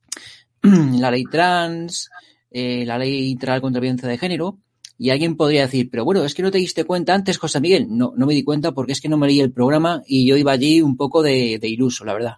la 0.62 1.10
ley 1.10 1.24
trans, 1.24 2.10
eh, 2.50 2.84
la 2.86 2.98
ley 2.98 3.34
contra 3.36 3.58
la 3.58 3.80
violencia 3.80 4.08
de 4.08 4.18
género, 4.18 4.58
y 4.98 5.10
alguien 5.10 5.36
podría 5.36 5.62
decir, 5.62 5.90
pero 5.90 6.04
bueno, 6.04 6.24
es 6.24 6.32
que 6.34 6.42
no 6.42 6.52
te 6.52 6.58
diste 6.58 6.84
cuenta 6.84 7.12
antes, 7.12 7.36
José 7.36 7.60
Miguel. 7.60 7.86
No, 7.88 8.12
no 8.16 8.24
me 8.24 8.34
di 8.34 8.44
cuenta 8.44 8.70
porque 8.70 8.92
es 8.92 9.00
que 9.00 9.08
no 9.08 9.16
me 9.16 9.26
leí 9.26 9.40
el 9.40 9.50
programa 9.50 10.02
y 10.06 10.26
yo 10.26 10.36
iba 10.36 10.52
allí 10.52 10.80
un 10.80 10.96
poco 10.96 11.22
de, 11.22 11.58
de 11.58 11.68
iluso, 11.68 12.04
la 12.04 12.14
verdad. 12.14 12.36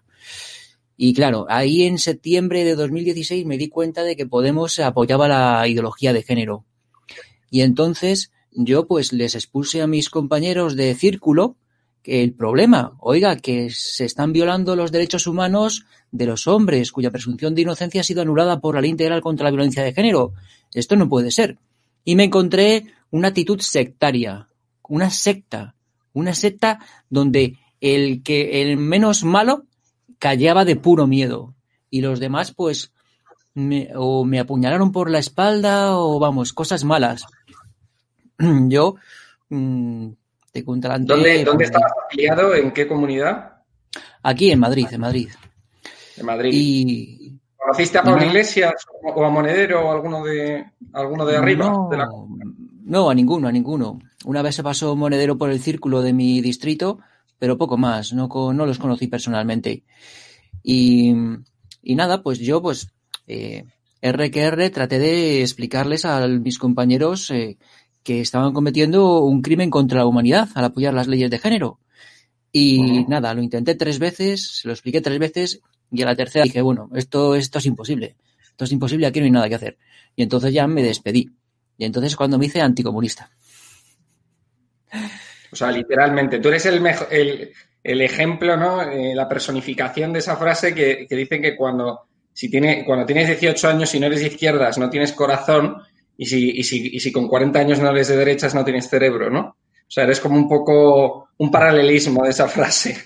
Y 0.97 1.13
claro, 1.13 1.45
ahí 1.51 1.83
en 1.83 1.99
septiembre 1.99 2.65
de 2.65 2.75
2016 2.77 3.45
me 3.45 3.59
di 3.59 3.69
cuenta 3.69 4.03
de 4.03 4.17
que 4.17 4.27
Podemos 4.27 4.79
apoyaba 4.79 5.29
la 5.29 5.69
ideología 5.69 6.15
de 6.15 6.23
género. 6.23 6.65
Y 7.51 7.61
entonces 7.61 8.33
yo 8.55 8.87
pues 8.87 9.13
les 9.13 9.35
expuse 9.35 9.83
a 9.83 9.87
mis 9.87 10.11
compañeros 10.11 10.77
de 10.77 10.95
círculo 10.95 11.57
que 12.03 12.23
el 12.23 12.35
problema, 12.35 12.93
oiga, 13.01 13.37
que 13.37 13.71
se 13.71 14.05
están 14.05 14.33
violando 14.33 14.77
los 14.77 14.93
derechos 14.93 15.27
humanos 15.27 15.87
de 16.13 16.27
los 16.27 16.47
hombres 16.47 16.93
cuya 16.93 17.11
presunción 17.11 17.55
de 17.55 17.63
inocencia 17.63 18.03
ha 18.03 18.05
sido 18.05 18.23
anulada 18.23 18.61
por 18.61 18.75
la 18.75 18.83
ley 18.83 18.91
integral 18.91 19.23
contra 19.23 19.45
la 19.45 19.51
violencia 19.51 19.83
de 19.83 19.95
género. 19.95 20.35
Esto 20.75 20.97
no 20.97 21.09
puede 21.09 21.31
ser. 21.31 21.59
Y 22.05 22.15
me 22.15 22.25
encontré 22.25 22.93
una 23.11 23.29
actitud 23.29 23.59
sectaria, 23.61 24.49
una 24.87 25.09
secta, 25.11 25.77
una 26.13 26.35
secta 26.35 26.81
donde 27.09 27.57
el 27.81 28.23
que 28.23 28.63
el 28.63 28.77
menos 28.77 29.25
malo 29.25 29.65
callaba 30.19 30.65
de 30.65 30.77
puro 30.77 31.07
miedo 31.07 31.55
y 31.89 32.03
los 32.03 32.21
demás 32.21 32.53
pues 32.53 32.93
me, 33.55 33.91
o 33.95 34.25
me 34.25 34.41
apuñalaron 34.41 34.93
por 34.93 35.11
la 35.11 35.19
espalda 35.19 35.97
o 35.97 36.19
vamos, 36.19 36.53
cosas 36.53 36.85
malas. 36.85 37.27
Yo 38.69 38.97
mmm, 39.49 40.09
te 40.53 40.65
contaré. 40.65 41.05
¿Dónde, 41.05 41.45
¿Dónde 41.45 41.65
estabas 41.65 41.93
afiliado? 42.07 42.55
¿En 42.55 42.73
qué 42.73 42.87
comunidad? 42.87 43.55
Aquí 44.23 44.51
en 44.51 44.61
Madrid, 44.61 44.87
en 44.91 45.01
Madrid. 45.01 45.29
En 46.17 46.27
Madrid. 46.27 46.51
Y, 46.53 47.39
¿Conociste 47.57 47.99
a 47.99 48.03
Pablo 48.03 48.25
Iglesias 48.27 48.75
o 49.03 49.25
a 49.25 49.31
Monedero 49.31 49.89
o 49.89 49.91
alguno 49.91 50.23
de 50.23 50.67
alguno 50.93 51.25
de 51.25 51.37
arriba? 51.37 51.71
No, 51.71 51.89
de 51.91 51.97
la... 51.97 52.09
no, 52.85 53.09
a 53.09 53.15
ninguno, 53.15 53.49
a 53.49 53.53
ninguno. 53.53 53.99
Una 54.27 54.43
vez 54.43 54.55
se 54.55 54.63
pasó 54.63 54.95
Monedero 54.97 55.39
por 55.39 55.51
el 55.51 55.61
círculo 55.61 56.03
de 56.03 56.13
mi 56.13 56.43
distrito, 56.43 56.99
pero 57.39 57.57
poco 57.57 57.79
más, 57.79 58.13
no, 58.13 58.29
no 58.29 58.67
los 58.67 58.79
conocí 58.79 59.07
personalmente. 59.07 59.83
Y, 60.63 61.15
y 61.83 61.95
nada, 61.95 62.23
pues 62.23 62.39
yo, 62.39 62.61
pues, 62.61 62.93
eh, 63.27 63.65
R 64.03 64.31
que 64.31 64.41
R, 64.43 64.69
traté 64.69 64.99
de 64.99 65.41
explicarles 65.41 66.05
a 66.05 66.27
mis 66.29 66.59
compañeros 66.59 67.31
eh, 67.31 67.57
que 68.05 68.21
estaban 68.21 68.53
cometiendo 68.53 69.25
un 69.25 69.43
crimen 69.43 69.71
contra 69.71 69.99
la 69.99 70.07
humanidad 70.07 70.49
al 70.55 70.67
apoyar 70.67 70.95
las 70.95 71.09
leyes 71.09 71.31
de 71.31 71.39
género. 71.39 71.81
Y 72.53 73.05
nada, 73.09 73.35
lo 73.35 73.43
intenté 73.43 73.75
tres 73.75 73.99
veces, 73.99 74.59
se 74.61 74.69
lo 74.69 74.75
expliqué 74.75 75.01
tres 75.01 75.19
veces 75.19 75.61
y 75.91 76.03
a 76.03 76.07
la 76.07 76.15
tercera 76.15 76.45
dije, 76.45 76.61
bueno, 76.63 76.89
esto, 76.95 77.35
esto 77.35 77.59
es 77.59 77.67
imposible. 77.67 78.15
Esto 78.43 78.65
es 78.65 78.73
imposible, 78.73 79.07
aquí 79.07 79.19
no 79.19 79.25
hay 79.25 79.33
nada 79.33 79.49
que 79.49 79.57
hacer. 79.57 79.79
Y 80.15 80.23
entonces 80.23 80.53
ya 80.53 80.67
me 80.69 80.83
despedí. 80.83 81.33
Y 81.77 81.85
entonces 81.85 82.15
cuando 82.15 82.39
me 82.39 82.47
hice 82.47 82.61
anticomunista. 82.61 83.31
O 85.51 85.57
sea, 85.57 85.73
literalmente, 85.73 86.39
tú 86.39 86.49
eres 86.49 86.67
el, 86.67 86.81
mejor, 86.81 87.09
el, 87.11 87.51
el 87.83 88.01
ejemplo, 88.03 88.57
¿no? 88.57 88.83
Eh, 88.83 89.15
la 89.15 89.29
personificación 89.29 90.13
de 90.13 90.21
esa 90.21 90.37
frase 90.37 90.75
que, 90.75 91.07
que 91.09 91.17
dicen 91.17 91.43
que 91.43 91.57
cuando, 91.57 92.07
si 92.33 92.49
tiene, 92.51 92.85
cuando 92.85 93.07
tienes 93.07 93.27
18 93.29 93.69
años 93.69 93.95
y 93.95 94.01
no 94.01 94.07
eres 94.07 94.21
de 94.21 94.29
izquierdas, 94.29 94.79
no 94.79 94.91
tienes 94.91 95.13
corazón, 95.13 95.83
y 96.17 96.27
si, 96.27 96.51
y, 96.51 96.63
si, 96.65 96.91
y 96.95 97.01
si 97.01 97.13
con 97.13 97.29
40 97.29 97.59
años 97.59 97.81
no 97.81 97.91
eres 97.91 98.09
de 98.09 98.17
derechas, 98.17 98.55
no 98.55 98.65
tienes 98.65 98.89
cerebro, 98.89 99.31
¿no? 99.31 99.57
O 99.87 99.91
sea, 99.91 100.05
eres 100.05 100.21
como 100.21 100.37
un 100.37 100.49
poco 100.49 101.29
un 101.39 101.51
paralelismo 101.51 102.25
de 102.25 102.31
esa 102.31 102.49
frase. 102.49 102.97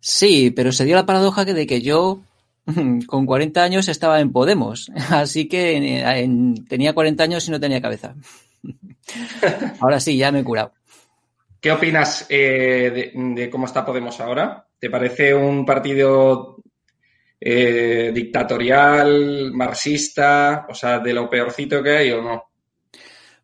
Sí, 0.00 0.50
pero 0.50 0.72
se 0.72 0.84
dio 0.84 0.96
la 0.96 1.06
paradoja 1.06 1.44
de 1.44 1.66
que 1.66 1.82
yo 1.82 2.22
con 3.06 3.26
40 3.26 3.62
años 3.62 3.88
estaba 3.88 4.20
en 4.20 4.32
Podemos, 4.32 4.90
así 5.10 5.48
que 5.48 5.76
en, 5.76 5.84
en, 5.84 6.66
tenía 6.66 6.94
40 6.94 7.22
años 7.24 7.48
y 7.48 7.50
no 7.50 7.60
tenía 7.60 7.82
cabeza. 7.82 8.14
Ahora 9.80 10.00
sí, 10.00 10.16
ya 10.16 10.32
me 10.32 10.40
he 10.40 10.44
curado. 10.44 10.72
¿Qué 11.60 11.70
opinas 11.70 12.26
eh, 12.30 13.12
de, 13.14 13.34
de, 13.34 13.50
cómo 13.50 13.66
está 13.66 13.84
Podemos 13.84 14.18
ahora? 14.18 14.66
¿Te 14.78 14.88
parece 14.88 15.34
un 15.34 15.66
partido 15.66 16.59
eh, 17.40 18.10
dictatorial, 18.14 19.52
marxista, 19.52 20.66
o 20.68 20.74
sea, 20.74 20.98
de 20.98 21.14
lo 21.14 21.30
peorcito 21.30 21.82
que 21.82 21.96
hay 21.96 22.10
o 22.10 22.22
no? 22.22 22.44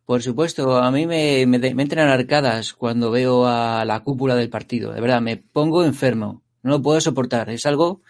Por 0.05 0.21
supuesto, 0.21 0.77
a 0.77 0.89
mí 0.91 1.05
me, 1.05 1.45
me, 1.45 1.59
me 1.59 1.83
entran 1.83 2.07
arcadas 2.07 2.73
cuando 2.73 3.11
veo 3.11 3.45
a 3.45 3.83
la 3.85 3.99
cúpula 4.01 4.35
del 4.35 4.49
partido. 4.49 4.93
De 4.93 5.01
verdad, 5.01 5.21
me 5.21 5.37
pongo 5.37 5.83
enfermo. 5.83 6.43
No 6.63 6.71
lo 6.71 6.81
puedo 6.81 7.01
soportar. 7.01 7.49
Es 7.49 7.65
algo 7.65 8.01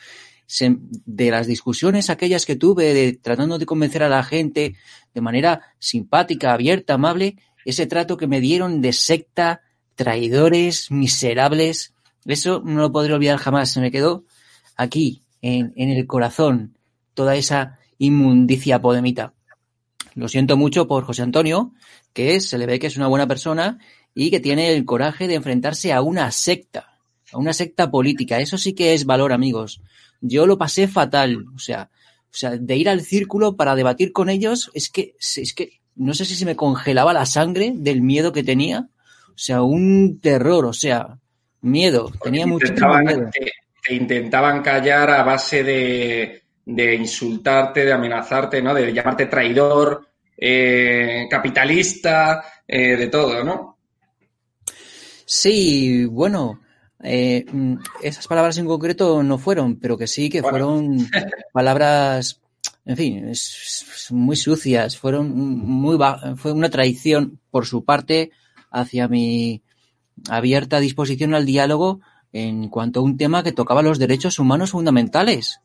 de 0.79 1.31
las 1.31 1.47
discusiones 1.47 2.09
aquellas 2.09 2.45
que 2.45 2.55
tuve 2.55 2.93
de 2.93 3.13
tratando 3.13 3.57
de 3.57 3.65
convencer 3.65 4.03
a 4.03 4.09
la 4.09 4.23
gente 4.23 4.75
de 5.13 5.21
manera 5.21 5.73
simpática, 5.79 6.53
abierta, 6.53 6.93
amable, 6.93 7.37
ese 7.65 7.85
trato 7.85 8.15
que 8.15 8.27
me 8.27 8.39
dieron 8.39 8.81
de 8.81 8.93
secta, 8.93 9.61
traidores, 9.95 10.89
miserables, 10.89 11.93
eso 12.25 12.61
no 12.63 12.81
lo 12.81 12.91
podré 12.91 13.13
olvidar 13.13 13.37
jamás. 13.37 13.71
Se 13.71 13.81
me 13.81 13.91
quedó 13.91 14.25
aquí, 14.75 15.23
en, 15.41 15.73
en 15.75 15.89
el 15.89 16.07
corazón, 16.07 16.77
toda 17.13 17.35
esa 17.35 17.79
inmundicia 17.97 18.81
podemita. 18.81 19.33
Lo 20.15 20.27
siento 20.27 20.57
mucho 20.57 20.87
por 20.87 21.03
José 21.03 21.21
Antonio, 21.21 21.73
que 22.13 22.39
se 22.41 22.57
le 22.57 22.65
ve 22.65 22.79
que 22.79 22.87
es 22.87 22.97
una 22.97 23.07
buena 23.07 23.27
persona 23.27 23.79
y 24.15 24.31
que 24.31 24.39
tiene 24.39 24.73
el 24.73 24.83
coraje 24.83 25.27
de 25.27 25.35
enfrentarse 25.35 25.93
a 25.93 26.01
una 26.01 26.31
secta, 26.31 26.97
a 27.31 27.37
una 27.37 27.53
secta 27.53 27.91
política. 27.91 28.39
Eso 28.39 28.57
sí 28.57 28.73
que 28.73 28.93
es 28.93 29.05
valor, 29.05 29.31
amigos. 29.31 29.81
Yo 30.21 30.47
lo 30.47 30.57
pasé 30.57 30.87
fatal, 30.87 31.45
o 31.55 31.59
sea, 31.59 31.91
o 32.31 32.35
sea, 32.37 32.57
de 32.57 32.75
ir 32.75 32.89
al 32.89 33.01
círculo 33.01 33.55
para 33.55 33.75
debatir 33.75 34.11
con 34.11 34.29
ellos, 34.29 34.71
es 34.73 34.89
que, 34.89 35.15
es 35.19 35.53
que 35.53 35.79
no 35.95 36.13
sé 36.13 36.25
si 36.25 36.35
se 36.35 36.45
me 36.45 36.55
congelaba 36.55 37.13
la 37.13 37.25
sangre 37.25 37.73
del 37.75 38.01
miedo 38.01 38.31
que 38.31 38.43
tenía. 38.43 38.89
O 39.29 39.37
sea, 39.39 39.61
un 39.61 40.19
terror, 40.19 40.65
o 40.65 40.73
sea, 40.73 41.19
miedo. 41.61 42.11
Tenía 42.23 42.47
mucho 42.47 42.73
miedo. 42.73 43.29
Te, 43.31 43.51
te, 43.87 43.93
intentaban 43.93 44.61
callar 44.61 45.09
a 45.11 45.23
base 45.23 45.63
de, 45.63 46.43
de 46.65 46.95
insultarte, 46.95 47.85
de 47.85 47.93
amenazarte, 47.93 48.61
¿no? 48.61 48.73
De 48.73 48.93
llamarte 48.93 49.27
traidor, 49.27 50.07
eh, 50.37 51.27
capitalista, 51.29 52.43
eh, 52.67 52.95
de 52.95 53.07
todo, 53.07 53.43
¿no? 53.43 53.77
Sí, 55.25 56.05
bueno, 56.05 56.61
eh, 57.03 57.45
esas 58.01 58.27
palabras 58.27 58.57
en 58.57 58.65
concreto 58.65 59.23
no 59.23 59.37
fueron, 59.37 59.77
pero 59.77 59.97
que 59.97 60.07
sí 60.07 60.29
que 60.29 60.41
bueno. 60.41 60.51
fueron 60.51 61.09
palabras, 61.53 62.39
en 62.85 62.97
fin, 62.97 63.31
muy 64.11 64.35
sucias, 64.35 64.97
fueron 64.97 65.35
muy 65.35 65.97
fue 66.35 66.51
una 66.51 66.69
traición 66.69 67.39
por 67.49 67.65
su 67.65 67.83
parte 67.83 68.31
hacia 68.71 69.07
mi 69.07 69.63
abierta 70.29 70.79
disposición 70.79 71.33
al 71.33 71.45
diálogo 71.45 72.01
en 72.33 72.69
cuanto 72.69 72.99
a 72.99 73.03
un 73.03 73.17
tema 73.17 73.43
que 73.43 73.51
tocaba 73.51 73.81
los 73.81 73.99
derechos 73.99 74.39
humanos 74.39 74.71
fundamentales, 74.71 75.61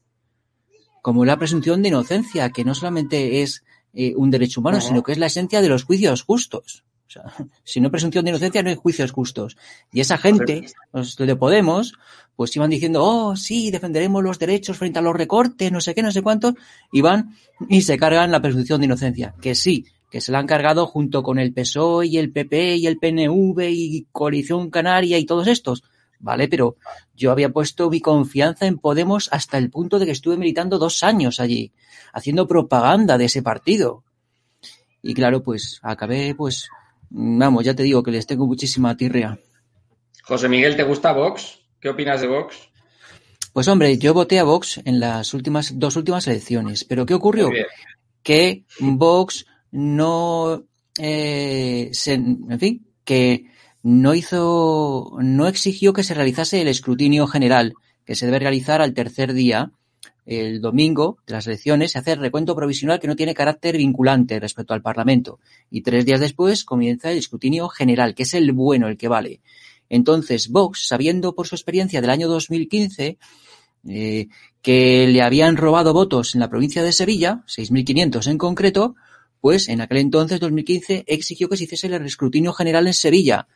como 1.02 1.24
la 1.24 1.38
presunción 1.38 1.82
de 1.82 1.88
inocencia, 1.88 2.50
que 2.50 2.64
no 2.64 2.74
solamente 2.74 3.42
es 3.42 3.64
eh, 3.92 4.14
un 4.16 4.30
derecho 4.30 4.60
humano, 4.60 4.80
sino 4.80 5.02
que 5.02 5.12
es 5.12 5.18
la 5.18 5.26
esencia 5.26 5.60
de 5.60 5.68
los 5.68 5.84
juicios 5.84 6.22
justos. 6.22 6.84
O 7.08 7.10
sea, 7.10 7.24
si 7.64 7.80
no 7.80 7.88
hay 7.88 7.90
presunción 7.90 8.24
de 8.24 8.30
inocencia, 8.30 8.62
no 8.62 8.70
hay 8.70 8.76
juicios 8.76 9.10
justos. 9.10 9.56
Y 9.92 10.00
esa 10.00 10.16
gente, 10.16 10.66
los 10.92 11.16
de 11.16 11.36
Podemos, 11.36 11.94
pues 12.36 12.56
iban 12.56 12.70
diciendo, 12.70 13.04
oh, 13.04 13.36
sí, 13.36 13.70
defenderemos 13.70 14.22
los 14.22 14.38
derechos 14.38 14.78
frente 14.78 14.98
a 14.98 15.02
los 15.02 15.14
recortes, 15.14 15.70
no 15.70 15.80
sé 15.80 15.94
qué, 15.94 16.02
no 16.02 16.12
sé 16.12 16.22
cuánto, 16.22 16.54
y 16.90 17.00
van 17.00 17.36
y 17.68 17.82
se 17.82 17.98
cargan 17.98 18.30
la 18.30 18.40
presunción 18.40 18.80
de 18.80 18.86
inocencia. 18.86 19.34
Que 19.40 19.54
sí, 19.54 19.84
que 20.10 20.20
se 20.20 20.32
la 20.32 20.38
han 20.38 20.46
cargado 20.46 20.86
junto 20.86 21.22
con 21.22 21.38
el 21.38 21.52
PSOE 21.52 22.06
y 22.06 22.18
el 22.18 22.32
PP 22.32 22.76
y 22.76 22.86
el 22.86 22.98
PNV 22.98 23.60
y 23.70 24.06
Coalición 24.12 24.70
Canaria 24.70 25.18
y 25.18 25.26
todos 25.26 25.46
estos. 25.48 25.82
Vale, 26.22 26.46
pero 26.46 26.76
yo 27.16 27.32
había 27.32 27.50
puesto 27.50 27.90
mi 27.90 28.00
confianza 28.00 28.66
en 28.66 28.78
Podemos 28.78 29.28
hasta 29.32 29.58
el 29.58 29.70
punto 29.70 29.98
de 29.98 30.06
que 30.06 30.12
estuve 30.12 30.36
militando 30.36 30.78
dos 30.78 31.02
años 31.02 31.40
allí, 31.40 31.72
haciendo 32.12 32.46
propaganda 32.46 33.18
de 33.18 33.24
ese 33.24 33.42
partido. 33.42 34.04
Y 35.02 35.14
claro, 35.14 35.42
pues 35.42 35.80
acabé, 35.82 36.36
pues, 36.36 36.68
vamos, 37.10 37.64
ya 37.64 37.74
te 37.74 37.82
digo 37.82 38.04
que 38.04 38.12
les 38.12 38.24
tengo 38.24 38.46
muchísima 38.46 38.96
tirria. 38.96 39.40
José 40.22 40.48
Miguel, 40.48 40.76
¿te 40.76 40.84
gusta 40.84 41.12
Vox? 41.12 41.58
¿Qué 41.80 41.88
opinas 41.88 42.20
de 42.20 42.28
Vox? 42.28 42.56
Pues 43.52 43.66
hombre, 43.66 43.98
yo 43.98 44.14
voté 44.14 44.38
a 44.38 44.44
Vox 44.44 44.80
en 44.84 45.00
las 45.00 45.34
últimas 45.34 45.76
dos 45.76 45.96
últimas 45.96 46.28
elecciones, 46.28 46.84
pero 46.84 47.04
¿qué 47.04 47.14
ocurrió? 47.14 47.50
Que 48.22 48.64
Vox 48.78 49.44
no, 49.72 50.64
eh, 51.00 51.90
se, 51.92 52.12
en 52.14 52.58
fin, 52.60 52.86
que 53.04 53.51
no 53.82 54.14
hizo, 54.14 55.16
no 55.20 55.48
exigió 55.48 55.92
que 55.92 56.04
se 56.04 56.14
realizase 56.14 56.60
el 56.60 56.68
escrutinio 56.68 57.26
general, 57.26 57.74
que 58.04 58.14
se 58.14 58.26
debe 58.26 58.38
realizar 58.38 58.80
al 58.80 58.94
tercer 58.94 59.32
día 59.32 59.72
el 60.24 60.60
domingo 60.60 61.18
de 61.26 61.32
las 61.32 61.46
elecciones 61.46 61.92
se 61.92 61.98
hace 61.98 62.12
el 62.12 62.20
recuento 62.20 62.54
provisional 62.54 63.00
que 63.00 63.08
no 63.08 63.16
tiene 63.16 63.34
carácter 63.34 63.76
vinculante 63.76 64.38
respecto 64.38 64.72
al 64.72 64.82
Parlamento. 64.82 65.40
Y 65.70 65.82
tres 65.82 66.04
días 66.04 66.20
después 66.20 66.64
comienza 66.64 67.10
el 67.10 67.18
escrutinio 67.18 67.68
general, 67.68 68.14
que 68.14 68.22
es 68.22 68.34
el 68.34 68.52
bueno, 68.52 68.86
el 68.88 68.96
que 68.96 69.08
vale. 69.08 69.40
Entonces, 69.88 70.48
Vox, 70.48 70.86
sabiendo 70.86 71.34
por 71.34 71.48
su 71.48 71.56
experiencia 71.56 72.00
del 72.00 72.10
año 72.10 72.28
2015 72.28 73.18
eh, 73.88 74.28
que 74.62 75.08
le 75.08 75.22
habían 75.22 75.56
robado 75.56 75.92
votos 75.92 76.34
en 76.34 76.40
la 76.40 76.48
provincia 76.48 76.84
de 76.84 76.92
Sevilla, 76.92 77.42
6.500 77.48 78.30
en 78.30 78.38
concreto, 78.38 78.94
pues 79.40 79.68
en 79.68 79.80
aquel 79.80 79.98
entonces, 79.98 80.38
2015, 80.38 81.02
exigió 81.08 81.48
que 81.48 81.56
se 81.56 81.64
hiciese 81.64 81.88
el 81.88 82.06
escrutinio 82.06 82.52
general 82.52 82.86
en 82.86 82.94
Sevilla. 82.94 83.48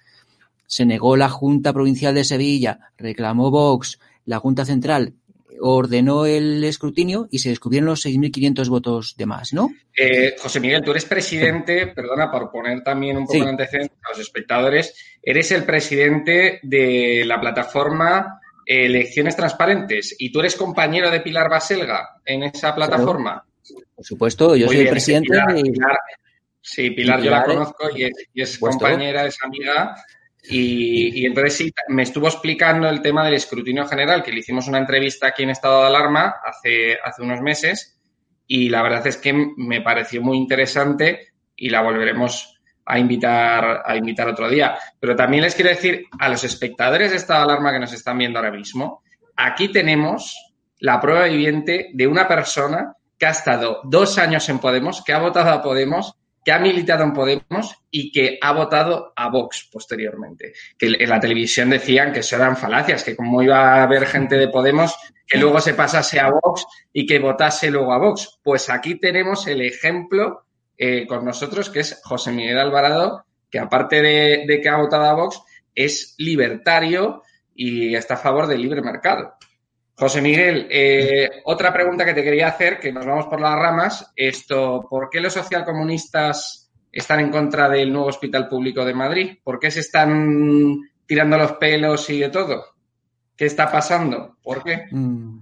Se 0.66 0.84
negó 0.84 1.16
la 1.16 1.28
Junta 1.28 1.72
Provincial 1.72 2.14
de 2.14 2.24
Sevilla, 2.24 2.90
reclamó 2.96 3.50
Vox, 3.50 3.98
la 4.24 4.38
Junta 4.38 4.64
Central 4.64 5.14
ordenó 5.60 6.26
el 6.26 6.62
escrutinio 6.64 7.28
y 7.30 7.38
se 7.38 7.50
descubrieron 7.50 7.86
los 7.86 8.04
6.500 8.04 8.68
votos 8.68 9.14
de 9.16 9.26
más, 9.26 9.52
¿no? 9.52 9.70
Eh, 9.96 10.34
José 10.38 10.60
Miguel, 10.60 10.82
tú 10.82 10.90
eres 10.90 11.04
presidente, 11.04 11.88
perdona, 11.88 12.30
por 12.30 12.50
poner 12.50 12.82
también 12.82 13.16
un 13.16 13.26
poco 13.26 13.44
de 13.44 13.50
antecedentes 13.50 13.98
a 14.04 14.10
los 14.10 14.20
espectadores, 14.20 14.94
eres 15.22 15.50
el 15.52 15.64
presidente 15.64 16.60
de 16.62 17.24
la 17.26 17.40
plataforma 17.40 18.40
Elecciones 18.64 19.36
Transparentes 19.36 20.16
y 20.18 20.32
tú 20.32 20.40
eres 20.40 20.56
compañero 20.56 21.10
de 21.10 21.20
Pilar 21.20 21.48
Baselga 21.48 22.20
en 22.24 22.42
esa 22.42 22.74
plataforma. 22.74 23.44
Por 23.94 24.04
supuesto, 24.04 24.56
yo 24.56 24.66
soy 24.66 24.78
el 24.78 24.88
presidente 24.88 25.34
de... 25.34 25.62
sí, 26.60 26.90
Pilar, 26.90 27.22
yo 27.22 27.30
la 27.30 27.44
conozco 27.44 27.88
y 27.94 28.10
es, 28.34 28.58
compañera, 28.58 29.24
es 29.26 29.38
amiga 29.42 29.96
y, 30.48 31.26
entonces 31.26 31.56
sí, 31.56 31.72
me 31.88 32.02
estuvo 32.02 32.26
explicando 32.26 32.88
el 32.88 33.02
tema 33.02 33.24
del 33.24 33.34
escrutinio 33.34 33.86
general, 33.86 34.22
que 34.22 34.32
le 34.32 34.40
hicimos 34.40 34.68
una 34.68 34.78
entrevista 34.78 35.28
aquí 35.28 35.42
en 35.42 35.50
estado 35.50 35.80
de 35.80 35.86
alarma 35.88 36.36
hace, 36.44 36.98
hace 37.02 37.22
unos 37.22 37.40
meses 37.40 37.98
y 38.46 38.68
la 38.68 38.82
verdad 38.82 39.06
es 39.06 39.16
que 39.16 39.32
me 39.56 39.80
pareció 39.80 40.22
muy 40.22 40.36
interesante 40.36 41.28
y 41.56 41.70
la 41.70 41.82
volveremos 41.82 42.58
a 42.84 42.98
invitar, 42.98 43.82
a 43.84 43.96
invitar 43.96 44.28
otro 44.28 44.48
día. 44.48 44.78
Pero 45.00 45.16
también 45.16 45.42
les 45.42 45.54
quiero 45.54 45.70
decir 45.70 46.06
a 46.18 46.28
los 46.28 46.44
espectadores 46.44 47.10
de 47.10 47.16
estado 47.16 47.46
de 47.46 47.52
alarma 47.52 47.72
que 47.72 47.80
nos 47.80 47.92
están 47.92 48.18
viendo 48.18 48.38
ahora 48.38 48.52
mismo, 48.52 49.02
aquí 49.36 49.68
tenemos 49.68 50.34
la 50.78 51.00
prueba 51.00 51.24
viviente 51.24 51.90
de 51.92 52.06
una 52.06 52.28
persona 52.28 52.94
que 53.18 53.26
ha 53.26 53.30
estado 53.30 53.80
dos 53.84 54.18
años 54.18 54.48
en 54.48 54.58
Podemos, 54.58 55.02
que 55.02 55.12
ha 55.12 55.18
votado 55.18 55.50
a 55.50 55.62
Podemos 55.62 56.14
que 56.46 56.52
ha 56.52 56.60
militado 56.60 57.02
en 57.02 57.12
Podemos 57.12 57.74
y 57.90 58.12
que 58.12 58.38
ha 58.40 58.52
votado 58.52 59.12
a 59.16 59.28
Vox 59.30 59.68
posteriormente. 59.72 60.52
Que 60.78 60.86
en 60.86 61.10
la 61.10 61.18
televisión 61.18 61.70
decían 61.70 62.12
que 62.12 62.20
eso 62.20 62.36
eran 62.36 62.56
falacias, 62.56 63.02
que 63.02 63.16
como 63.16 63.42
iba 63.42 63.58
a 63.58 63.82
haber 63.82 64.06
gente 64.06 64.36
de 64.36 64.46
Podemos 64.46 64.94
que 65.26 65.38
luego 65.38 65.60
se 65.60 65.74
pasase 65.74 66.20
a 66.20 66.30
Vox 66.30 66.64
y 66.92 67.04
que 67.04 67.18
votase 67.18 67.68
luego 67.68 67.92
a 67.92 67.98
Vox. 67.98 68.38
Pues 68.44 68.70
aquí 68.70 68.94
tenemos 68.94 69.48
el 69.48 69.60
ejemplo 69.60 70.44
eh, 70.78 71.04
con 71.08 71.24
nosotros, 71.24 71.68
que 71.68 71.80
es 71.80 72.00
José 72.04 72.30
Miguel 72.30 72.60
Alvarado, 72.60 73.26
que 73.50 73.58
aparte 73.58 74.00
de, 74.00 74.60
que 74.62 74.68
ha 74.68 74.76
votado 74.76 75.02
a 75.02 75.14
Vox, 75.14 75.42
es 75.74 76.14
libertario 76.18 77.24
y 77.56 77.96
está 77.96 78.14
a 78.14 78.18
favor 78.18 78.46
del 78.46 78.62
libre 78.62 78.82
mercado. 78.82 79.34
José 79.98 80.20
Miguel, 80.20 80.66
eh, 80.70 81.28
otra 81.44 81.72
pregunta 81.72 82.04
que 82.04 82.12
te 82.12 82.22
quería 82.22 82.48
hacer, 82.48 82.78
que 82.78 82.92
nos 82.92 83.06
vamos 83.06 83.26
por 83.26 83.40
las 83.40 83.54
ramas, 83.54 84.12
esto, 84.14 84.86
¿por 84.90 85.08
qué 85.08 85.20
los 85.20 85.32
socialcomunistas 85.32 86.70
están 86.92 87.20
en 87.20 87.30
contra 87.30 87.68
del 87.70 87.90
nuevo 87.90 88.08
hospital 88.08 88.46
público 88.46 88.84
de 88.84 88.92
Madrid? 88.92 89.38
¿Por 89.42 89.58
qué 89.58 89.70
se 89.70 89.80
están 89.80 90.80
tirando 91.06 91.38
los 91.38 91.52
pelos 91.52 92.10
y 92.10 92.18
de 92.18 92.28
todo? 92.28 92.64
¿Qué 93.34 93.46
está 93.46 93.72
pasando? 93.72 94.36
¿Por 94.42 94.62
qué? 94.62 94.84
Mm, 94.90 95.38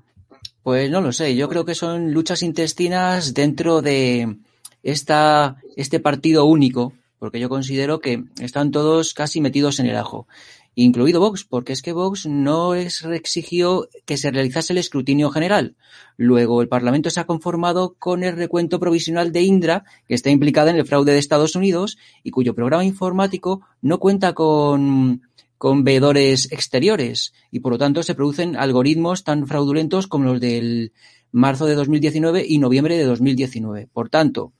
pues 0.62 0.88
no 0.88 1.00
lo 1.00 1.12
sé, 1.12 1.34
yo 1.34 1.48
creo 1.48 1.64
que 1.64 1.74
son 1.74 2.12
luchas 2.12 2.42
intestinas 2.42 3.34
dentro 3.34 3.82
de 3.82 4.36
esta, 4.84 5.56
este 5.76 5.98
partido 5.98 6.44
único, 6.44 6.92
porque 7.24 7.40
yo 7.40 7.48
considero 7.48 8.00
que 8.00 8.22
están 8.38 8.70
todos 8.70 9.14
casi 9.14 9.40
metidos 9.40 9.80
en 9.80 9.87
el 9.87 9.96
ajo 9.96 10.26
incluido 10.74 11.20
Vox, 11.20 11.44
porque 11.44 11.72
es 11.72 11.80
que 11.80 11.94
Vox 11.94 12.26
no 12.26 12.74
exigió 12.74 13.88
que 14.04 14.18
se 14.18 14.30
realizase 14.30 14.74
el 14.74 14.78
escrutinio 14.78 15.30
general. 15.30 15.74
Luego 16.18 16.60
el 16.60 16.68
Parlamento 16.68 17.08
se 17.08 17.18
ha 17.18 17.24
conformado 17.24 17.94
con 17.98 18.24
el 18.24 18.37
recuento 18.37 18.78
provisional 18.78 19.32
de 19.32 19.40
Indra, 19.40 19.84
que 20.06 20.14
está 20.14 20.28
implicada 20.28 20.70
en 20.70 20.76
el 20.76 20.84
fraude 20.84 21.12
de 21.12 21.18
Estados 21.18 21.56
Unidos 21.56 21.96
y 22.22 22.30
cuyo 22.30 22.54
programa 22.54 22.84
informático 22.84 23.62
no 23.80 23.98
cuenta 23.98 24.34
con, 24.34 25.22
con 25.56 25.82
veedores 25.82 26.52
exteriores 26.52 27.32
y 27.50 27.60
por 27.60 27.72
lo 27.72 27.78
tanto 27.78 28.02
se 28.02 28.14
producen 28.14 28.54
algoritmos 28.54 29.24
tan 29.24 29.46
fraudulentos 29.46 30.08
como 30.08 30.26
los 30.26 30.40
del 30.42 30.92
marzo 31.32 31.64
de 31.64 31.74
2019 31.74 32.44
y 32.46 32.58
noviembre 32.58 32.98
de 32.98 33.04
2019. 33.04 33.88
Por 33.90 34.10
tanto, 34.10 34.52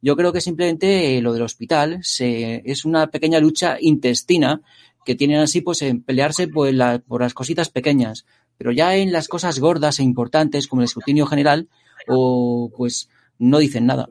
yo 0.00 0.16
creo 0.16 0.32
que 0.32 0.40
simplemente 0.40 1.20
lo 1.20 1.32
del 1.32 1.42
hospital 1.42 1.98
se, 2.02 2.62
es 2.64 2.84
una 2.84 3.08
pequeña 3.08 3.40
lucha 3.40 3.76
intestina 3.80 4.60
que 5.04 5.14
tienen 5.14 5.40
así 5.40 5.60
pues 5.60 5.82
en 5.82 6.02
pelearse 6.02 6.48
por, 6.48 6.70
por 7.02 7.22
las 7.22 7.34
cositas 7.34 7.70
pequeñas, 7.70 8.26
pero 8.56 8.72
ya 8.72 8.94
en 8.96 9.12
las 9.12 9.28
cosas 9.28 9.58
gordas 9.58 9.98
e 9.98 10.02
importantes 10.02 10.66
como 10.66 10.82
el 10.82 10.86
escrutinio 10.86 11.26
general 11.26 11.68
o 12.06 12.70
pues 12.76 13.08
no 13.38 13.58
dicen 13.58 13.86
nada. 13.86 14.08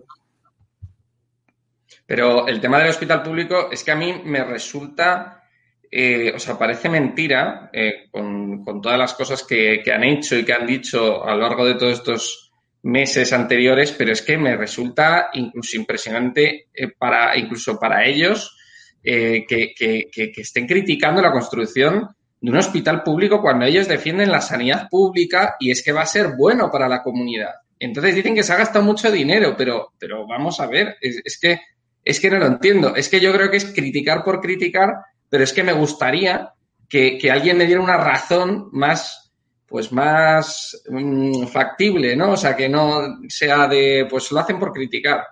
Pero 2.06 2.48
el 2.48 2.62
tema 2.62 2.80
del 2.80 2.90
hospital 2.90 3.22
público 3.22 3.70
es 3.70 3.84
que 3.84 3.92
a 3.92 3.96
mí 3.96 4.22
me 4.24 4.44
resulta, 4.44 5.44
eh, 5.92 6.32
o 6.34 6.40
sea, 6.40 6.58
parece 6.58 6.88
mentira 6.88 7.70
eh, 7.74 8.08
con, 8.10 8.64
todas 8.82 8.98
las 8.98 9.14
cosas 9.14 9.44
que, 9.44 9.84
han 9.94 10.06
hecho 10.06 10.38
y 10.38 10.46
que 10.46 10.54
han 10.54 10.66
dicho 10.66 11.24
a 11.26 11.36
lo 11.36 11.42
largo 11.42 11.66
de 11.66 11.76
todos 11.76 12.00
estos 12.00 12.47
meses 12.88 13.34
anteriores, 13.34 13.92
pero 13.92 14.14
es 14.14 14.22
que 14.22 14.38
me 14.38 14.56
resulta 14.56 15.30
incluso 15.34 15.76
impresionante 15.76 16.68
eh, 16.74 16.88
para 16.98 17.38
incluso 17.38 17.78
para 17.78 18.06
ellos 18.06 18.56
eh, 19.04 19.46
que, 19.48 20.10
estén 20.36 20.66
criticando 20.66 21.22
la 21.22 21.32
construcción 21.32 22.08
de 22.40 22.52
un 22.52 22.58
hospital 22.58 23.04
público 23.04 23.42
cuando 23.42 23.66
ellos 23.66 23.88
defienden 23.88 24.32
la 24.32 24.42
sanidad 24.42 24.88
pública 24.90 25.56
y 25.60 25.72
es 25.72 25.84
que 25.84 25.92
va 25.92 26.02
a 26.02 26.06
ser 26.06 26.36
bueno 26.38 26.72
para 26.72 26.88
la 26.88 27.04
comunidad. 27.04 27.52
Entonces 27.80 28.16
dicen 28.16 28.36
que 28.36 28.44
se 28.44 28.54
ha 28.54 28.58
gastado 28.58 28.86
mucho 28.86 29.12
dinero, 29.12 29.56
pero, 29.58 29.94
pero 30.00 30.26
vamos 30.26 30.60
a 30.60 30.68
ver, 30.68 30.96
es, 31.02 31.38
que, 31.40 31.60
es 32.04 32.20
que 32.20 32.30
no 32.30 32.40
lo 32.40 32.48
entiendo. 32.48 32.96
Es 32.96 33.10
que 33.10 33.20
yo 33.20 33.34
creo 33.34 33.52
que 33.52 33.58
es 33.58 33.66
criticar 33.66 34.24
por 34.24 34.40
criticar, 34.40 34.90
pero 35.30 35.44
es 35.44 35.54
que 35.54 35.64
me 35.64 35.74
gustaría 35.74 36.54
que, 36.90 37.20
alguien 37.30 37.58
me 37.58 37.66
diera 37.66 37.82
una 37.82 37.98
razón 37.98 38.70
más, 38.72 39.27
pues 39.68 39.92
más 39.92 40.82
mm, 40.90 41.48
factible, 41.48 42.16
¿no? 42.16 42.32
O 42.32 42.38
sea, 42.38 42.56
que 42.56 42.70
no 42.70 43.20
sea 43.28 43.68
de, 43.68 44.08
pues 44.10 44.32
lo 44.32 44.40
hacen 44.40 44.60
por 44.60 44.72
criticar. 44.72 45.26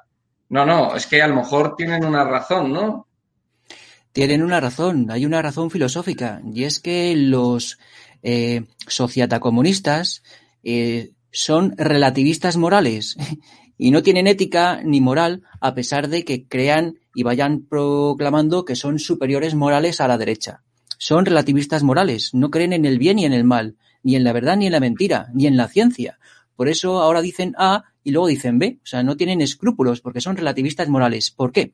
No, 0.50 0.66
no, 0.66 0.96
es 0.96 1.08
que 1.08 1.22
a 1.22 1.28
lo 1.28 1.36
mejor 1.36 1.76
tienen 1.76 2.06
una 2.06 2.24
razón, 2.24 2.72
¿no? 2.72 3.08
Tienen 4.12 4.44
una 4.44 4.60
razón, 4.60 5.08
hay 5.10 5.26
una 5.26 5.42
razón 5.42 5.72
filosófica, 5.72 6.42
y 6.54 6.64
es 6.64 6.80
que 6.80 7.16
los 7.16 7.80
eh, 8.24 8.64
sociatacomunistas 8.88 10.24
eh, 10.64 11.12
son 11.32 11.76
relativistas 11.78 12.56
morales 12.56 13.18
y 13.78 13.92
no 13.92 14.04
tienen 14.04 14.28
ética 14.28 14.82
ni 14.84 15.02
moral 15.02 15.44
a 15.60 15.76
pesar 15.76 16.08
de 16.08 16.24
que 16.24 16.48
crean 16.48 17.00
y 17.14 17.24
vayan 17.24 17.66
proclamando 17.68 18.66
que 18.66 18.76
son 18.76 19.00
superiores 19.00 19.56
morales 19.56 20.00
a 20.02 20.08
la 20.08 20.18
derecha. 20.18 20.62
Son 20.98 21.26
relativistas 21.26 21.84
morales, 21.84 22.34
no 22.34 22.52
creen 22.52 22.74
en 22.74 22.86
el 22.86 23.00
bien 23.00 23.20
y 23.20 23.26
en 23.26 23.34
el 23.34 23.44
mal, 23.44 23.76
ni 24.06 24.16
en 24.16 24.24
la 24.24 24.34
verdad 24.34 24.56
ni 24.56 24.68
en 24.68 24.72
la 24.72 24.80
mentira, 24.80 25.28
ni 25.34 25.48
en 25.48 25.58
la 25.58 25.68
ciencia. 25.68 26.20
Por 26.56 26.70
eso 26.70 27.02
ahora 27.02 27.22
dicen 27.22 27.56
A 27.58 27.84
y 28.04 28.12
luego 28.12 28.28
dicen 28.28 28.60
B, 28.60 28.80
o 28.84 28.86
sea, 28.86 29.02
no 29.02 29.18
tienen 29.18 29.42
escrúpulos 29.42 30.00
porque 30.00 30.22
son 30.22 30.38
relativistas 30.38 30.88
morales. 30.88 31.32
¿Por 31.32 31.52
qué? 31.52 31.74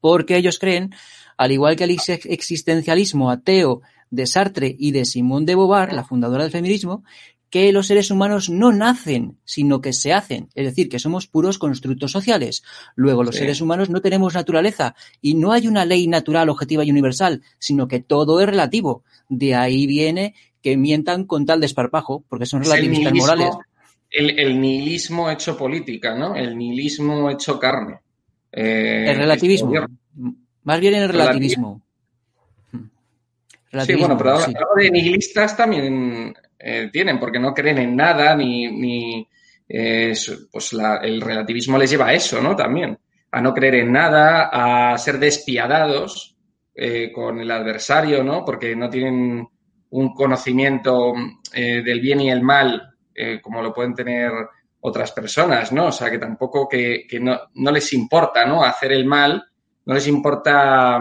Porque 0.00 0.36
ellos 0.36 0.60
creen 0.60 0.94
al 1.36 1.50
igual 1.50 1.74
que 1.74 1.84
el 1.84 1.96
existencialismo 2.24 3.30
ateo 3.30 3.82
de 4.10 4.26
Sartre 4.26 4.74
y 4.78 4.92
de 4.92 5.04
Simone 5.04 5.46
de 5.46 5.56
Beauvoir, 5.56 5.92
la 5.92 6.04
fundadora 6.04 6.44
del 6.44 6.52
feminismo, 6.52 7.04
que 7.50 7.72
los 7.72 7.86
seres 7.86 8.10
humanos 8.10 8.50
no 8.50 8.72
nacen, 8.72 9.38
sino 9.44 9.80
que 9.80 9.92
se 9.92 10.12
hacen, 10.12 10.48
es 10.54 10.66
decir, 10.66 10.88
que 10.88 10.98
somos 10.98 11.26
puros 11.26 11.58
constructos 11.58 12.12
sociales. 12.12 12.62
Luego, 12.94 13.24
los 13.24 13.36
seres 13.36 13.60
humanos 13.60 13.88
no 13.88 14.00
tenemos 14.00 14.34
naturaleza 14.34 14.94
y 15.22 15.34
no 15.34 15.52
hay 15.52 15.66
una 15.66 15.84
ley 15.84 16.06
natural, 16.06 16.50
objetiva 16.50 16.84
y 16.84 16.90
universal, 16.90 17.42
sino 17.58 17.88
que 17.88 18.00
todo 18.00 18.40
es 18.40 18.46
relativo. 18.46 19.02
De 19.28 19.54
ahí 19.54 19.86
viene 19.86 20.34
que 20.62 20.76
mientan 20.76 21.24
con 21.24 21.46
tal 21.46 21.60
desparpajo, 21.60 22.24
porque 22.28 22.46
son 22.46 22.62
relativistas 22.62 23.14
morales. 23.14 23.50
El, 24.10 24.60
nihilismo 24.60 25.30
hecho 25.30 25.56
política, 25.56 26.14
¿no? 26.14 26.34
El 26.34 26.56
nihilismo 26.56 27.30
hecho 27.30 27.58
carne. 27.58 28.00
Eh, 28.52 29.06
el 29.08 29.16
relativismo. 29.16 29.72
Más 30.64 30.80
bien 30.80 30.94
en 30.94 31.02
el 31.02 31.08
relativismo. 31.10 31.82
Sí, 32.72 33.94
bueno, 33.96 34.16
pero 34.16 34.38
de 34.76 34.90
nihilistas 34.90 35.54
también 35.56 36.34
eh, 36.58 36.90
tienen, 36.92 37.18
porque 37.18 37.38
no 37.38 37.54
creen 37.54 37.78
en 37.78 37.96
nada, 37.96 38.34
ni, 38.34 39.26
eh, 39.68 40.14
pues 40.50 40.72
el 41.02 41.20
relativismo 41.20 41.78
les 41.78 41.90
lleva 41.90 42.08
a 42.08 42.14
eso, 42.14 42.40
¿no? 42.40 42.56
También, 42.56 42.98
a 43.30 43.40
no 43.40 43.54
creer 43.54 43.76
en 43.76 43.92
nada, 43.92 44.50
a 44.92 44.98
ser 44.98 45.18
despiadados 45.18 46.36
eh, 46.74 47.12
con 47.12 47.40
el 47.40 47.50
adversario, 47.50 48.24
¿no? 48.24 48.44
Porque 48.44 48.74
no 48.74 48.88
tienen 48.90 49.46
un 49.90 50.14
conocimiento 50.14 51.14
del 51.54 52.00
bien 52.00 52.20
y 52.20 52.30
el 52.30 52.42
mal 52.42 52.94
como 53.42 53.62
lo 53.62 53.72
pueden 53.72 53.94
tener 53.94 54.30
otras 54.80 55.12
personas, 55.12 55.72
¿no? 55.72 55.86
O 55.86 55.92
sea, 55.92 56.10
que 56.10 56.18
tampoco 56.18 56.68
que, 56.68 57.06
no, 57.20 57.38
no, 57.54 57.70
les 57.72 57.92
importa, 57.92 58.46
¿no? 58.46 58.62
Hacer 58.62 58.92
el 58.92 59.06
mal, 59.06 59.44
no 59.86 59.94
les 59.94 60.06
importa 60.06 61.00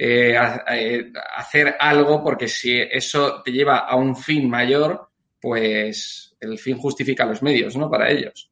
eh, 0.00 0.38
eh, 0.70 1.12
hacer 1.36 1.74
algo 1.80 2.22
porque 2.22 2.46
si 2.46 2.78
eso 2.78 3.42
te 3.42 3.50
lleva 3.50 3.78
a 3.78 3.96
un 3.96 4.14
fin 4.14 4.48
mayor, 4.48 5.10
pues 5.40 6.36
el 6.40 6.56
fin 6.58 6.78
justifica 6.78 7.26
los 7.26 7.42
medios, 7.42 7.76
¿no? 7.76 7.90
Para 7.90 8.10
ellos. 8.10 8.48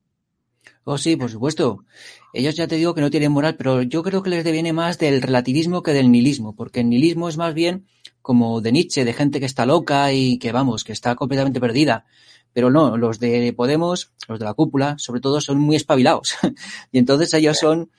Oh, 0.83 0.99
sí, 0.99 1.17
por 1.17 1.31
supuesto. 1.31 1.85
Ellos 2.33 2.57
ya 2.57 2.67
te 2.67 2.77
digo 2.77 2.95
que 2.95 3.01
no 3.01 3.11
tienen 3.11 3.33
moral, 3.33 3.57
pero 3.57 3.83
yo 3.83 4.03
creo 4.03 4.23
que 4.23 4.31
les 4.31 4.45
deviene 4.45 4.73
más 4.73 4.99
del 4.99 5.23
relativismo 5.23 5.83
que 5.83 5.93
del 5.93 6.11
nihilismo, 6.11 6.55
porque 6.55 6.81
el 6.81 6.89
nihilismo 6.89 7.29
es 7.29 7.37
más 7.37 7.55
bien 7.55 7.87
como 8.23 8.61
de 8.61 8.73
Nietzsche, 8.73 9.05
de 9.05 9.13
gente 9.13 9.39
que 9.39 9.47
está 9.47 9.67
loca 9.67 10.13
y 10.13 10.39
que, 10.39 10.51
vamos, 10.51 10.83
que 10.83 10.93
está 10.93 11.15
completamente 11.15 11.61
perdida. 11.61 12.07
Pero 12.53 12.71
no, 12.71 12.97
los 12.97 13.21
de 13.21 13.53
Podemos, 13.53 14.13
los 14.29 14.41
de 14.41 14.45
la 14.45 14.55
cúpula, 14.55 14.97
sobre 14.99 15.21
todo, 15.21 15.41
son 15.41 15.59
muy 15.59 15.77
espabilados. 15.77 16.35
y 16.93 16.99
entonces 16.99 17.33
ellos 17.35 17.59
son 17.59 17.91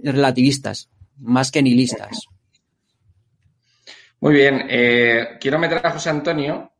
relativistas, 0.00 0.90
más 1.18 1.50
que 1.50 1.62
nihilistas. 1.62 2.28
Muy 4.24 4.32
bien, 4.32 4.68
eh, 4.70 5.36
quiero 5.38 5.58
meter 5.58 5.86
a 5.86 5.90
José 5.90 6.08
Antonio 6.08 6.72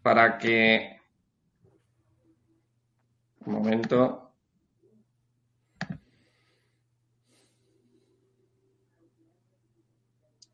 para 0.00 0.38
que... 0.38 0.98
Un 3.44 3.52
momento. 3.52 4.32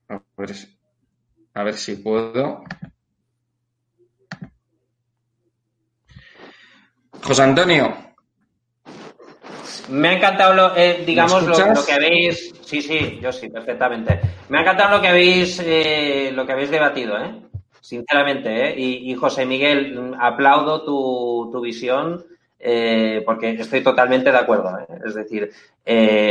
A 0.09 1.63
ver, 1.63 1.75
si 1.75 1.95
puedo. 1.95 2.65
José 7.23 7.43
Antonio. 7.45 7.97
Me 9.89 10.09
ha 10.09 10.13
encantado, 10.15 10.55
lo, 10.55 10.77
eh, 10.77 11.05
digamos, 11.07 11.45
lo, 11.45 11.87
que 11.87 11.93
habéis. 11.93 12.53
Sí, 12.73 12.81
sí, 12.81 13.19
yo 13.21 13.31
sí, 13.31 13.51
perfectamente. 13.51 14.19
Me 14.49 14.57
ha 14.57 14.61
encantado 14.63 14.97
lo 14.97 15.03
que 15.03 15.09
habéis, 15.09 15.61
eh, 15.63 16.31
lo 16.33 16.47
que 16.47 16.53
habéis 16.53 16.71
debatido, 16.71 17.19
¿eh? 17.19 17.35
Sinceramente, 17.83 18.71
¿eh? 18.71 18.75
Y, 18.81 19.15
José 19.15 19.45
Miguel, 19.45 20.15
aplaudo 20.19 20.83
tu, 20.83 21.51
tu 21.53 21.61
visión 21.61 22.25
porque 23.27 23.51
estoy 23.59 23.83
totalmente 23.83 24.33
de 24.33 24.39
acuerdo. 24.39 24.71
Es 25.05 25.15
decir, 25.15 25.51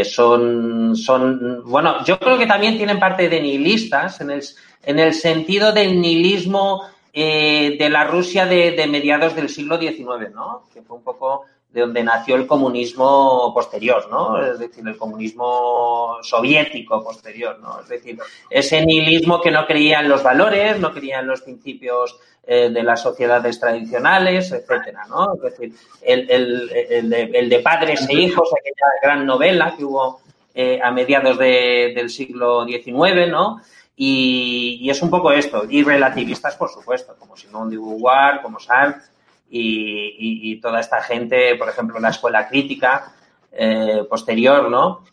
son, 0.09 0.95
son, 0.95 1.61
bueno, 1.63 2.03
yo 2.05 2.17
creo 2.17 2.39
que 2.39 2.47
también 2.47 2.75
tienen 2.75 2.97
parte 2.97 3.29
de 3.29 3.39
nihilistas 3.39 4.19
en 4.21 4.31
el, 4.31 4.41
en 4.83 4.97
el 4.97 5.13
sentido 5.13 5.71
del 5.71 6.01
nihilismo 6.01 6.87
de 7.13 7.87
la 7.91 8.05
Rusia 8.05 8.47
de, 8.47 8.87
mediados 8.87 9.35
del 9.35 9.49
siglo 9.49 9.77
XIX, 9.77 10.33
¿no? 10.33 10.63
Que 10.73 10.81
fue 10.81 10.97
un 10.97 11.03
poco 11.03 11.45
de 11.71 11.81
donde 11.81 12.03
nació 12.03 12.35
el 12.35 12.47
comunismo 12.47 13.53
posterior, 13.53 14.09
¿no? 14.09 14.41
Es 14.41 14.59
decir, 14.59 14.85
el 14.85 14.97
comunismo 14.97 16.17
soviético 16.21 17.01
posterior, 17.01 17.59
¿no? 17.59 17.79
Es 17.79 17.87
decir, 17.87 18.19
ese 18.49 18.85
nihilismo 18.85 19.41
que 19.41 19.51
no 19.51 19.65
creía 19.65 20.01
en 20.01 20.09
los 20.09 20.21
valores, 20.21 20.79
no 20.79 20.91
creía 20.91 21.19
en 21.19 21.27
los 21.27 21.41
principios 21.41 22.19
eh, 22.43 22.69
de 22.69 22.83
las 22.83 23.01
sociedades 23.01 23.57
tradicionales, 23.57 24.51
etcétera, 24.51 25.05
¿no? 25.07 25.35
Es 25.35 25.41
decir, 25.41 25.73
el, 26.01 26.29
el, 26.29 27.13
el, 27.33 27.49
de, 27.49 27.59
padres 27.59 28.05
e 28.09 28.15
hijos, 28.15 28.49
aquella 28.51 28.87
gran 29.01 29.25
novela 29.25 29.73
que 29.77 29.85
hubo 29.85 30.19
eh, 30.53 30.79
a 30.83 30.91
mediados 30.91 31.37
del 31.37 32.09
siglo 32.09 32.65
XIX, 32.65 33.29
¿no? 33.29 33.61
Y, 33.95 34.79
y, 34.81 34.89
es 34.89 35.01
un 35.01 35.09
poco 35.09 35.31
esto, 35.31 35.63
y 35.69 35.83
relativistas, 35.83 36.55
por 36.57 36.69
supuesto, 36.69 37.15
como 37.17 37.37
Simone 37.37 37.71
de 37.71 37.77
Beauvoir, 37.77 38.41
como 38.41 38.59
Sartre, 38.59 39.03
y, 39.51 40.59
toda 40.61 40.79
esta 40.79 41.01
gente, 41.01 41.55
por 41.55 41.69
ejemplo, 41.69 41.99
la 41.99 42.09
escuela 42.09 42.47
crítica 42.47 43.13
eh, 43.51 44.03
posterior, 44.09 44.69
¿no? 44.69 45.03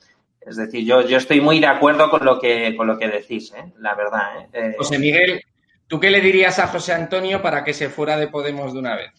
Es 0.40 0.57
decir, 0.57 0.85
yo, 0.85 1.03
yo 1.03 1.18
estoy 1.18 1.40
muy 1.40 1.61
de 1.61 1.66
acuerdo 1.66 2.09
con 2.09 2.24
lo 2.24 2.38
que, 2.38 2.74
con 2.77 2.87
lo 2.87 2.98
que 2.98 3.09
decís, 3.09 3.53
¿eh? 3.55 3.72
la 3.79 3.94
verdad. 3.94 4.40
¿eh? 4.40 4.48
¿eh? 4.53 4.74
José 4.79 4.98
Miguel, 4.98 5.42
¿tú 5.87 6.01
qué 6.01 6.11
le 6.11 6.20
dirías 6.20 6.59
a 6.59 6.68
José 6.68 6.94
Antonio 6.94 7.42
para 7.42 7.64
que 7.64 7.74
se 7.74 7.90
fuera 7.90 8.16
de 8.16 8.29
Podemos 8.29 8.72
de 8.72 8.79
una 8.79 8.96
vez? 8.96 9.12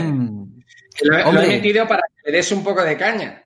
Hmm. 0.00 0.44
lo, 1.02 1.40
he 1.42 1.46
metido 1.46 1.86
para 1.86 2.02
que 2.02 2.30
le 2.30 2.38
des 2.38 2.50
un 2.50 2.64
poco 2.64 2.82
de 2.82 2.96
caña. 2.96 3.44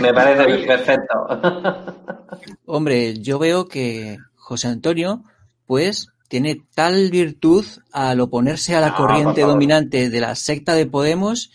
Me 0.00 0.12
parece 0.12 0.66
perfecto. 0.66 1.26
Hombre, 2.66 3.18
yo 3.20 3.38
veo 3.38 3.66
que 3.66 4.18
José 4.34 4.68
Antonio, 4.68 5.22
pues, 5.66 6.08
tiene 6.28 6.62
tal 6.74 7.10
virtud 7.10 7.64
al 7.92 8.20
oponerse 8.20 8.74
a 8.74 8.80
la 8.80 8.94
corriente 8.94 9.42
dominante 9.42 10.10
de 10.10 10.20
la 10.20 10.34
secta 10.34 10.74
de 10.74 10.86
Podemos 10.86 11.50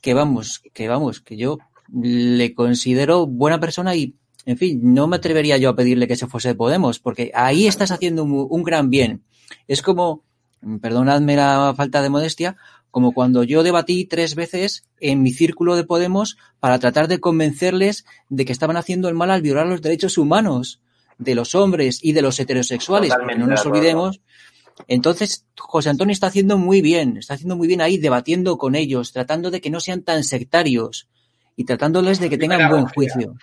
que 0.00 0.14
vamos, 0.14 0.62
que 0.72 0.88
vamos, 0.88 1.20
que 1.20 1.36
yo 1.36 1.58
le 1.92 2.54
considero 2.54 3.26
buena 3.26 3.60
persona 3.60 3.94
y, 3.94 4.14
en 4.44 4.56
fin, 4.56 4.80
no 4.82 5.06
me 5.08 5.16
atrevería 5.16 5.56
yo 5.56 5.70
a 5.70 5.76
pedirle 5.76 6.06
que 6.06 6.16
se 6.16 6.26
fuese 6.26 6.48
de 6.48 6.54
Podemos, 6.54 6.98
porque 6.98 7.30
ahí 7.34 7.66
estás 7.66 7.90
haciendo 7.90 8.24
un, 8.24 8.62
gran 8.62 8.90
bien. 8.90 9.24
Es 9.66 9.82
como, 9.82 10.22
perdonadme 10.80 11.36
la 11.36 11.74
falta 11.76 12.02
de 12.02 12.10
modestia, 12.10 12.56
como 12.90 13.12
cuando 13.12 13.42
yo 13.42 13.62
debatí 13.62 14.04
tres 14.04 14.34
veces 14.34 14.84
en 15.00 15.22
mi 15.22 15.32
círculo 15.32 15.76
de 15.76 15.84
Podemos 15.84 16.36
para 16.60 16.78
tratar 16.78 17.08
de 17.08 17.18
convencerles 17.18 18.04
de 18.28 18.44
que 18.44 18.52
estaban 18.52 18.76
haciendo 18.76 19.08
el 19.08 19.14
mal 19.14 19.30
al 19.30 19.42
violar 19.42 19.66
los 19.66 19.82
derechos 19.82 20.18
humanos 20.18 20.80
de 21.18 21.34
los 21.34 21.54
hombres 21.54 22.00
y 22.02 22.12
de 22.12 22.22
los 22.22 22.38
heterosexuales, 22.38 23.12
no 23.36 23.46
nos 23.46 23.64
olvidemos. 23.66 24.20
Entonces, 24.88 25.46
José 25.56 25.88
Antonio 25.88 26.12
está 26.12 26.26
haciendo 26.26 26.58
muy 26.58 26.82
bien, 26.82 27.16
está 27.16 27.34
haciendo 27.34 27.56
muy 27.56 27.66
bien 27.66 27.80
ahí, 27.80 27.96
debatiendo 27.96 28.58
con 28.58 28.74
ellos, 28.74 29.12
tratando 29.12 29.50
de 29.50 29.60
que 29.60 29.70
no 29.70 29.80
sean 29.80 30.02
tan 30.02 30.22
sectarios 30.22 31.08
y 31.56 31.64
tratándoles 31.64 32.20
de 32.20 32.28
que 32.28 32.36
tengan 32.36 32.70
buen 32.70 32.86
juicio. 32.86 33.34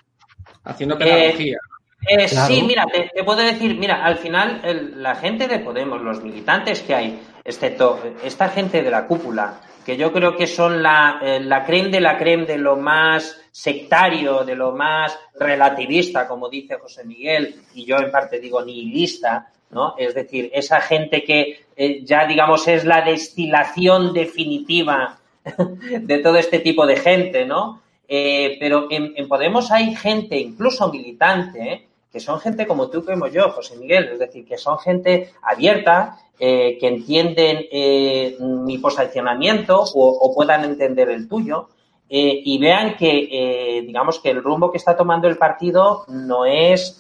Haciendo 0.64 0.98
pedagogía. 0.98 1.58
Eh, 1.58 2.28
Sí, 2.28 2.62
mira, 2.64 2.86
te, 2.86 3.24
puedo 3.24 3.40
decir, 3.40 3.76
mira, 3.76 4.04
al 4.04 4.18
final 4.18 4.62
la 4.98 5.16
gente 5.16 5.48
de 5.48 5.60
Podemos, 5.60 6.02
los 6.02 6.22
militantes 6.22 6.82
que 6.82 6.94
hay, 6.94 7.22
excepto 7.46 8.00
esta 8.24 8.50
gente 8.50 8.84
de 8.84 8.92
la 8.92 9.08
cúpula, 9.08 9.62
que 9.84 9.98
yo 9.98 10.12
creo 10.12 10.36
que 10.36 10.48
son 10.48 10.82
la, 10.82 11.20
eh, 11.22 11.40
la 11.40 11.66
creme 11.66 11.90
de 11.90 12.02
la 12.02 12.18
creme 12.18 12.46
de 12.46 12.58
lo 12.58 12.76
más 12.76 13.40
sectario, 13.52 14.44
de 14.44 14.56
lo 14.56 14.72
más 14.72 15.18
relativista, 15.36 16.28
como 16.28 16.50
dice 16.50 16.76
José 16.76 17.04
Miguel, 17.04 17.56
y 17.74 17.86
yo 17.86 17.98
en 17.98 18.12
parte 18.12 18.40
digo 18.40 18.64
nihilista, 18.64 19.52
¿no? 19.72 19.96
Es 19.98 20.16
decir, 20.16 20.50
esa 20.54 20.82
gente 20.82 21.24
que 21.24 21.66
eh, 21.76 22.04
ya, 22.04 22.26
digamos, 22.26 22.68
es 22.68 22.86
la 22.86 23.02
destilación 23.02 24.14
definitiva 24.14 25.20
de 26.02 26.18
todo 26.20 26.38
este 26.38 26.60
tipo 26.60 26.86
de 26.86 26.98
gente, 26.98 27.46
¿no? 27.46 27.82
Eh, 28.08 28.58
pero 28.60 28.88
en, 28.90 29.28
Podemos 29.28 29.72
hay 29.72 29.96
gente, 29.96 30.38
incluso 30.38 30.92
militante, 30.92 31.88
que 32.12 32.20
son 32.20 32.40
gente 32.40 32.68
como 32.68 32.90
tú, 32.90 33.04
como 33.04 33.28
yo, 33.28 33.50
José 33.50 33.76
Miguel, 33.78 34.10
es 34.14 34.20
decir, 34.20 34.46
que 34.46 34.58
son 34.58 34.78
gente 34.78 35.32
abierta, 35.42 36.20
eh, 36.40 36.80
que 36.80 36.88
entienden 36.88 37.68
eh, 37.72 38.36
mi 38.40 38.80
posicionamiento 38.80 39.84
o, 39.94 40.34
puedan 40.34 40.64
entender 40.64 41.10
el 41.10 41.30
tuyo 41.30 41.70
eh, 42.10 42.42
y 42.44 42.58
vean 42.58 42.98
que, 42.98 43.84
digamos, 43.86 44.20
que 44.20 44.32
el 44.32 44.44
rumbo 44.44 44.72
que 44.72 44.80
está 44.80 44.98
tomando 44.98 45.28
el 45.28 45.38
partido 45.38 46.06
no 46.08 46.46
es 46.46 47.00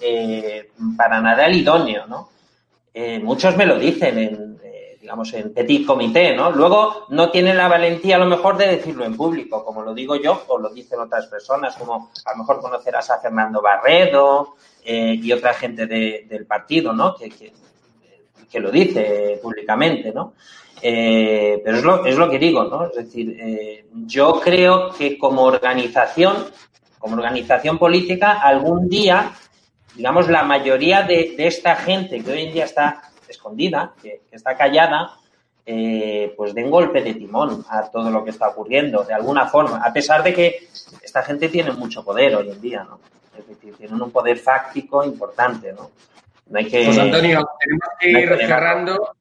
para 0.96 1.19
nada 1.19 1.48
el 1.48 1.56
idóneo, 1.56 2.06
¿no? 2.08 2.30
muchos 3.24 3.58
me 3.58 3.65
lo 3.65 3.80
dicen 3.80 4.19
en, 4.19 4.60
digamos, 5.02 5.34
en 5.34 5.52
petit 5.52 5.86
comité, 5.86 6.36
¿no? 6.36 6.52
Luego 6.52 7.08
no 7.10 7.32
tienen 7.32 7.58
la 7.58 7.67
valentía 7.67 8.17
a 8.17 8.19
lo 8.19 8.28
mejor 8.28 8.56
de 8.56 8.67
decirlo 8.67 9.04
en 9.04 9.17
público, 9.17 9.65
como 9.65 9.82
lo 9.82 9.96
digo 9.96 10.15
yo 10.15 10.43
o 10.48 10.60
lo 10.60 10.69
dicen 10.69 11.00
otras 11.00 11.26
personas, 11.26 11.76
como 11.76 12.12
a 12.24 12.32
lo 12.32 12.38
mejor 12.38 12.62
conocerás 12.62 13.10
a 13.10 13.19
Fernando 13.19 13.63
Barredo 13.63 14.56
y 14.86 15.32
otra 15.32 15.56
gente 15.56 15.88
del 15.88 16.46
partido, 16.46 16.93
¿no? 16.93 17.15
Que, 17.15 17.30
que, 17.30 17.52
que 18.51 18.60
lo 18.60 18.71
dice 18.71 19.39
públicamente, 19.41 20.12
¿no? 20.12 20.34
Eh, 20.86 21.62
pero 21.63 21.77
es 21.77 21.84
lo, 21.84 22.06
es 22.06 22.17
lo 22.17 22.29
que 22.29 22.38
digo, 22.38 22.65
¿no? 22.65 22.88
Es 22.88 22.95
decir, 22.95 23.38
eh, 23.39 23.86
yo 24.06 24.41
creo 24.41 24.91
que 24.91 25.17
como 25.17 25.43
organización, 25.43 26.45
como 26.99 27.15
organización 27.15 27.77
política, 27.77 28.41
algún 28.41 28.89
día, 28.89 29.32
digamos, 29.95 30.27
la 30.27 30.43
mayoría 30.43 31.03
de, 31.03 31.36
esta 31.38 31.77
gente 31.77 32.21
que 32.21 32.32
hoy 32.32 32.43
en 32.43 32.53
día 32.53 32.65
está 32.65 33.01
escondida, 33.29 33.93
que, 34.01 34.23
está 34.32 34.58
callada, 34.58 35.17
eh, 35.65 36.34
pues 36.36 36.53
den 36.53 36.69
golpe 36.69 37.01
de 37.01 37.13
timón 37.13 37.63
a 37.69 37.89
todo 37.89 38.12
lo 38.12 38.21
que 38.25 38.32
está 38.32 38.49
ocurriendo, 38.49 39.06
de 39.06 39.13
alguna 39.13 39.47
forma, 39.47 39.77
a 39.77 39.93
pesar 39.93 40.21
de 40.21 40.34
que 40.34 40.67
esta 41.01 41.23
gente 41.23 41.47
tiene 41.47 41.71
mucho 41.71 42.03
poder 42.03 42.36
hoy 42.36 42.49
en 42.49 42.60
día, 42.60 42.84
¿no? 42.84 42.99
Es 43.39 43.47
decir, 43.47 43.73
tienen 43.77 44.01
un 44.01 44.12
poder 44.12 44.38
fáctico 44.38 45.03
importante, 45.06 45.71
¿no? 45.71 45.91
José 46.49 47.01
Antonio, 47.01 47.47
tenemos 47.60 47.89
que 47.99 48.10
ir 48.10 48.47
cerrando. 48.47 49.15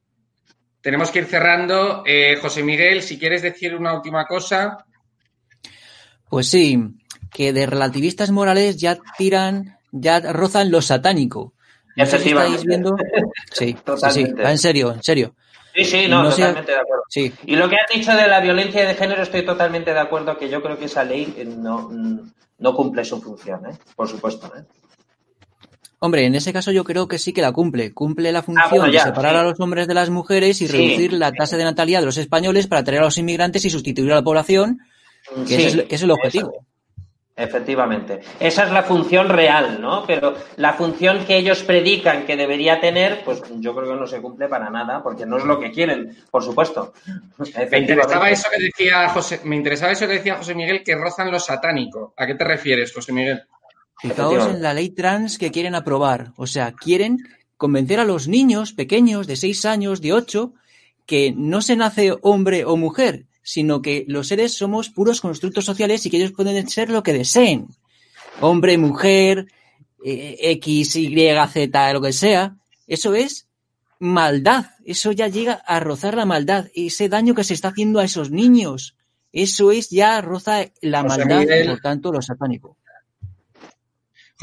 Tenemos 0.81 1.11
que 1.11 1.19
ir 1.19 1.25
cerrando. 1.25 2.03
Eh, 2.05 2.37
José 2.41 2.63
Miguel, 2.63 3.01
si 3.01 3.17
quieres 3.17 3.41
decir 3.41 3.75
una 3.75 3.93
última 3.93 4.25
cosa. 4.25 4.85
Pues 6.29 6.49
sí, 6.49 6.79
que 7.31 7.53
de 7.53 7.65
relativistas 7.65 8.31
morales 8.31 8.77
ya 8.77 8.97
tiran, 9.17 9.77
ya 9.91 10.19
rozan 10.19 10.71
lo 10.71 10.81
satánico. 10.81 11.53
No 11.95 12.05
sé 12.05 12.19
si 12.19 12.29
estáis 12.29 12.63
viendo. 12.65 12.95
Sí, 13.51 13.75
sí, 13.85 14.11
sí, 14.11 14.33
en 14.37 14.57
serio, 14.57 14.93
en 14.93 15.03
serio. 15.03 15.35
Sí, 15.75 15.85
sí, 15.85 16.07
no, 16.07 16.29
totalmente 16.29 16.71
de 16.71 16.77
acuerdo. 16.77 17.03
Y 17.45 17.55
lo 17.55 17.69
que 17.69 17.75
has 17.75 17.91
dicho 17.91 18.15
de 18.15 18.27
la 18.27 18.39
violencia 18.39 18.85
de 18.85 18.93
género, 18.93 19.23
estoy 19.23 19.43
totalmente 19.43 19.93
de 19.93 19.99
acuerdo 19.99 20.37
que 20.37 20.49
yo 20.49 20.61
creo 20.61 20.77
que 20.77 20.85
esa 20.85 21.03
ley 21.03 21.33
eh, 21.37 21.45
no, 21.45 21.89
no 22.59 22.75
cumple 22.75 23.03
su 23.03 23.21
función, 23.21 23.65
¿eh? 23.65 23.77
por 23.95 24.07
supuesto. 24.07 24.51
¿eh? 24.55 24.63
Hombre, 26.03 26.25
en 26.25 26.35
ese 26.35 26.51
caso 26.51 26.73
yo 26.73 26.83
creo 26.83 27.07
que 27.07 27.17
sí 27.17 27.31
que 27.31 27.41
la 27.41 27.53
cumple. 27.53 27.93
Cumple 27.93 28.33
la 28.33 28.39
ah, 28.39 28.43
función 28.43 28.91
de 28.91 28.99
separar 28.99 29.37
a 29.37 29.43
los 29.43 29.57
hombres 29.61 29.87
de 29.87 29.93
las 29.93 30.09
mujeres 30.09 30.61
y 30.61 30.67
reducir 30.67 31.13
la 31.13 31.31
tasa 31.31 31.55
de 31.55 31.63
natalidad 31.63 32.01
de 32.01 32.07
los 32.07 32.17
españoles 32.17 32.67
para 32.67 32.81
atraer 32.81 33.03
a 33.03 33.05
los 33.05 33.17
inmigrantes 33.17 33.63
y 33.63 33.69
sustituir 33.69 34.11
a 34.11 34.15
la 34.15 34.21
población, 34.21 34.79
que, 35.47 35.65
ese, 35.65 35.87
es, 35.89 36.03
el 36.03 36.11
objetivo. 36.11 36.65
Efectivamente. 37.37 38.19
Esa 38.37 38.65
es 38.65 38.71
la 38.73 38.83
función 38.83 39.29
real, 39.29 39.79
¿no? 39.79 40.03
Pero 40.05 40.35
la 40.57 40.73
función 40.73 41.23
que 41.23 41.37
ellos 41.37 41.63
predican 41.63 42.25
que 42.25 42.35
debería 42.35 42.81
tener, 42.81 43.23
pues 43.23 43.41
yo 43.61 43.73
creo 43.73 43.93
que 43.93 43.99
no 44.01 44.05
se 44.05 44.21
cumple 44.21 44.49
para 44.49 44.69
nada, 44.69 45.01
porque 45.01 45.25
no 45.25 45.37
es 45.37 45.45
lo 45.45 45.57
que 45.57 45.71
quieren, 45.71 46.17
por 46.29 46.43
supuesto. 46.43 46.91
Me 47.71 47.77
interesaba 47.77 48.29
eso 48.29 48.49
que 48.53 48.61
decía 48.61 49.07
José, 49.07 49.39
me 49.45 49.55
interesaba 49.55 49.93
eso 49.93 50.05
que 50.05 50.15
decía 50.15 50.35
José 50.35 50.53
Miguel, 50.53 50.83
que 50.83 50.95
rozan 50.95 51.31
lo 51.31 51.39
satánico. 51.39 52.13
¿A 52.17 52.27
qué 52.27 52.35
te 52.35 52.43
refieres, 52.43 52.93
José 52.93 53.13
Miguel? 53.13 53.43
Fijaos 54.03 54.53
en 54.53 54.61
la 54.61 54.73
ley 54.73 54.89
trans 54.89 55.37
que 55.37 55.49
quieren 55.49 55.75
aprobar. 55.75 56.33
O 56.35 56.45
sea, 56.45 56.73
quieren 56.73 57.19
convencer 57.55 58.01
a 58.01 58.03
los 58.03 58.27
niños 58.27 58.73
pequeños 58.73 59.27
de 59.27 59.37
6 59.37 59.63
años, 59.63 60.01
de 60.01 60.11
8, 60.11 60.53
que 61.05 61.33
no 61.33 61.61
se 61.61 61.77
nace 61.77 62.13
hombre 62.21 62.65
o 62.65 62.75
mujer, 62.75 63.27
sino 63.43 63.81
que 63.81 64.03
los 64.09 64.27
seres 64.27 64.55
somos 64.55 64.89
puros 64.89 65.21
constructos 65.21 65.63
sociales 65.63 66.05
y 66.05 66.09
que 66.09 66.17
ellos 66.17 66.33
pueden 66.33 66.67
ser 66.67 66.89
lo 66.89 67.01
que 67.01 67.13
deseen. 67.13 67.69
Hombre, 68.41 68.77
mujer, 68.77 69.47
eh, 70.03 70.35
X, 70.51 70.97
Y, 70.97 71.15
Z, 71.53 71.93
lo 71.93 72.01
que 72.01 72.11
sea. 72.11 72.57
Eso 72.87 73.15
es 73.15 73.47
maldad. 73.99 74.65
Eso 74.83 75.13
ya 75.13 75.29
llega 75.29 75.53
a 75.53 75.79
rozar 75.79 76.15
la 76.15 76.25
maldad. 76.25 76.67
Ese 76.75 77.07
daño 77.07 77.35
que 77.35 77.45
se 77.45 77.53
está 77.53 77.69
haciendo 77.69 78.01
a 78.01 78.03
esos 78.03 78.31
niños. 78.31 78.97
Eso 79.31 79.71
es 79.71 79.89
ya 79.91 80.19
roza 80.19 80.65
la 80.81 81.03
maldad 81.03 81.43
y 81.43 81.69
por 81.69 81.79
tanto 81.79 82.11
lo 82.11 82.21
satánico. 82.21 82.75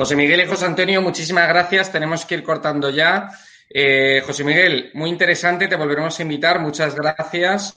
José 0.00 0.16
Miguel 0.16 0.40
y 0.40 0.46
José 0.46 0.64
Antonio, 0.64 1.02
muchísimas 1.02 1.46
gracias. 1.46 1.92
Tenemos 1.92 2.24
que 2.24 2.36
ir 2.36 2.42
cortando 2.42 2.88
ya. 2.88 3.28
Eh, 3.68 4.22
José 4.24 4.44
Miguel, 4.44 4.90
muy 4.94 5.10
interesante, 5.10 5.68
te 5.68 5.76
volveremos 5.76 6.18
a 6.18 6.22
invitar. 6.22 6.58
Muchas 6.58 6.94
gracias. 6.94 7.74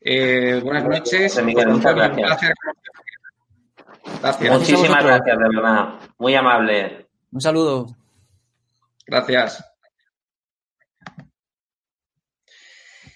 Eh, 0.00 0.58
buenas 0.64 0.84
noches. 0.84 1.32
José 1.32 1.42
Miguel, 1.42 1.68
muchas 1.68 1.94
gracias. 1.94 2.54
Muchísimas 4.52 5.04
gracias, 5.04 5.38
de 5.38 5.48
verdad. 5.54 5.88
Muy 6.16 6.34
amable. 6.34 7.08
Un 7.30 7.42
saludo. 7.42 7.94
Gracias. 9.06 9.62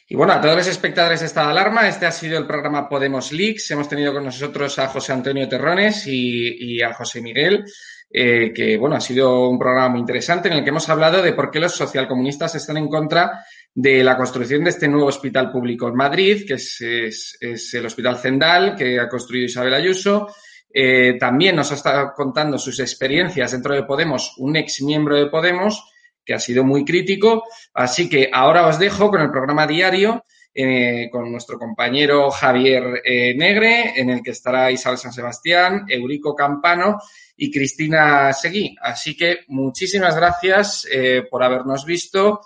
Y 0.07 0.17
bueno, 0.17 0.35
a 0.35 0.41
todos 0.43 0.57
los 0.57 0.67
espectadores 0.67 1.21
de 1.21 1.27
esta 1.27 1.49
alarma, 1.49 1.89
este 1.89 2.05
ha 2.05 2.13
sido 2.13 2.37
el 2.37 2.47
programa 2.47 2.91
Podemos 2.91 3.33
Leaks. 3.33 3.71
Hemos 3.71 3.89
tenido 3.89 4.13
con 4.13 4.25
nosotros 4.25 4.79
a 4.79 4.89
José 4.89 5.15
Antonio 5.15 5.49
Terrones 5.49 6.07
y 6.07 6.83
a 6.83 6.93
José 6.93 7.23
Miguel. 7.23 7.65
Eh, 8.13 8.53
que 8.53 8.77
bueno, 8.77 8.97
ha 8.97 9.01
sido 9.01 9.49
un 9.49 9.57
programa 9.57 9.91
muy 9.91 10.01
interesante 10.01 10.49
en 10.49 10.55
el 10.55 10.65
que 10.65 10.71
hemos 10.71 10.89
hablado 10.89 11.23
de 11.23 11.33
por 11.33 11.49
qué 11.49 11.61
los 11.61 11.77
socialcomunistas 11.77 12.57
están 12.57 12.77
en 12.77 12.89
contra 12.89 13.45
de 13.73 14.03
la 14.03 14.17
construcción 14.17 14.65
de 14.65 14.71
este 14.71 14.89
nuevo 14.89 15.07
hospital 15.07 15.53
público 15.53 15.87
en 15.87 15.95
Madrid, 15.95 16.45
que 16.45 16.55
es, 16.55 17.39
el 17.73 17.87
Hospital 17.87 18.19
Zendal, 18.19 18.75
que 18.75 18.99
ha 18.99 19.09
construido 19.09 19.47
Isabel 19.47 19.75
Ayuso. 19.75 20.27
Eh, 20.73 21.19
también 21.21 21.55
nos 21.55 21.71
ha 21.71 21.77
estado 21.77 22.13
contando 22.17 22.59
sus 22.59 22.81
experiencias 22.81 23.53
dentro 23.53 23.75
de 23.75 23.85
Podemos, 23.85 24.35
un 24.39 24.57
ex 24.57 24.83
miembro 24.83 25.17
de 25.17 25.27
Podemos, 25.27 25.85
que 26.25 26.35
ha 26.35 26.41
sido 26.41 26.65
muy 26.65 26.85
crítico. 26.85 27.45
Así 27.75 28.09
que 28.09 28.29
ahora 28.33 28.67
os 28.67 28.81
dejo 28.81 29.09
con 29.09 29.21
el 29.21 29.31
programa 29.31 29.69
diario. 29.69 30.25
Eh, 30.53 31.09
con 31.13 31.31
nuestro 31.31 31.61
compañero 31.61 32.29
Javier 32.29 33.01
Negre, 33.37 33.93
en 33.95 34.11
el 34.11 34.21
que 34.21 34.33
estará 34.33 34.69
Isabel 34.73 34.99
San 34.99 35.13
Sebastián, 35.13 35.85
Eurico 35.89 36.35
Campano 36.35 36.99
y 37.43 37.51
Cristina 37.51 38.33
Seguí. 38.35 38.77
Así 38.83 39.17
que 39.17 39.41
muchísimas 39.49 40.15
gracias 40.15 40.87
eh, 40.93 41.23
por 41.29 41.43
habernos 41.43 41.87
visto. 41.87 42.43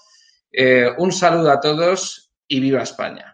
Eh, 0.52 0.86
un 0.98 1.10
saludo 1.10 1.50
a 1.50 1.58
todos 1.60 2.30
y 2.46 2.60
viva 2.60 2.84
España. 2.84 3.33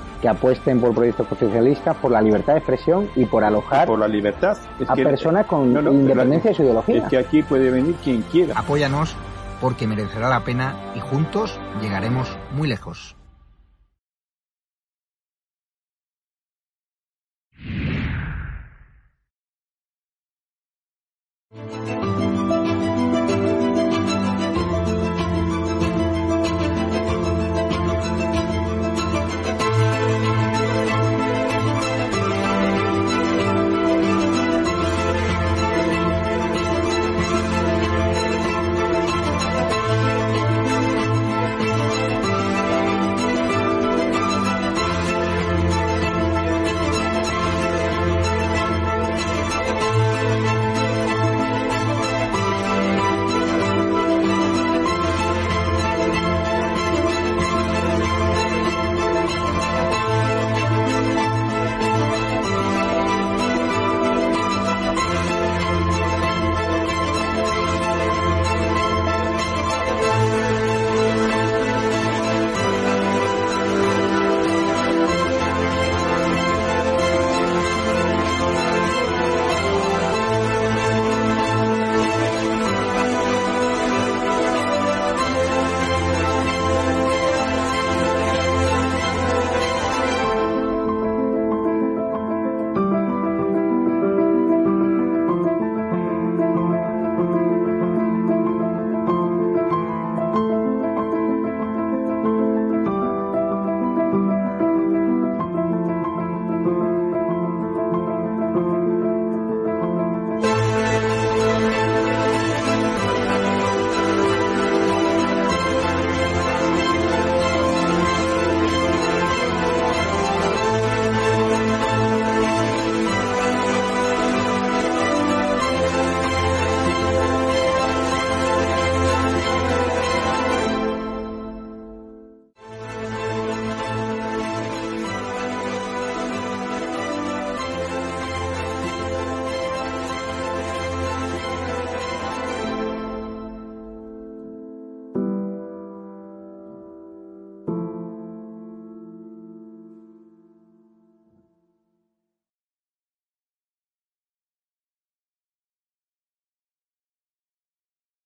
que 0.21 0.29
apuesten 0.29 0.79
por 0.79 0.93
proyectos 0.93 1.27
socialistas, 1.27 1.97
por 1.97 2.11
la 2.11 2.21
libertad 2.21 2.53
de 2.53 2.59
expresión 2.59 3.09
y 3.15 3.25
por 3.25 3.43
alojar 3.43 3.87
por 3.87 3.99
la 3.99 4.07
libertad. 4.07 4.57
a 4.87 4.95
personas 4.95 5.45
con 5.47 5.69
independencia 5.75 6.51
de 6.51 6.55
su 6.55 6.63
ideología. 6.63 7.03
Es 7.03 7.09
que 7.09 7.17
aquí 7.17 7.41
puede 7.41 7.71
venir 7.71 7.95
quien 8.03 8.21
quiera. 8.23 8.53
Apóyanos 8.57 9.15
porque 9.59 9.87
merecerá 9.87 10.29
la 10.29 10.43
pena 10.43 10.75
y 10.95 10.99
juntos 10.99 11.59
llegaremos 11.81 12.37
muy 12.51 12.67
lejos. 12.67 13.15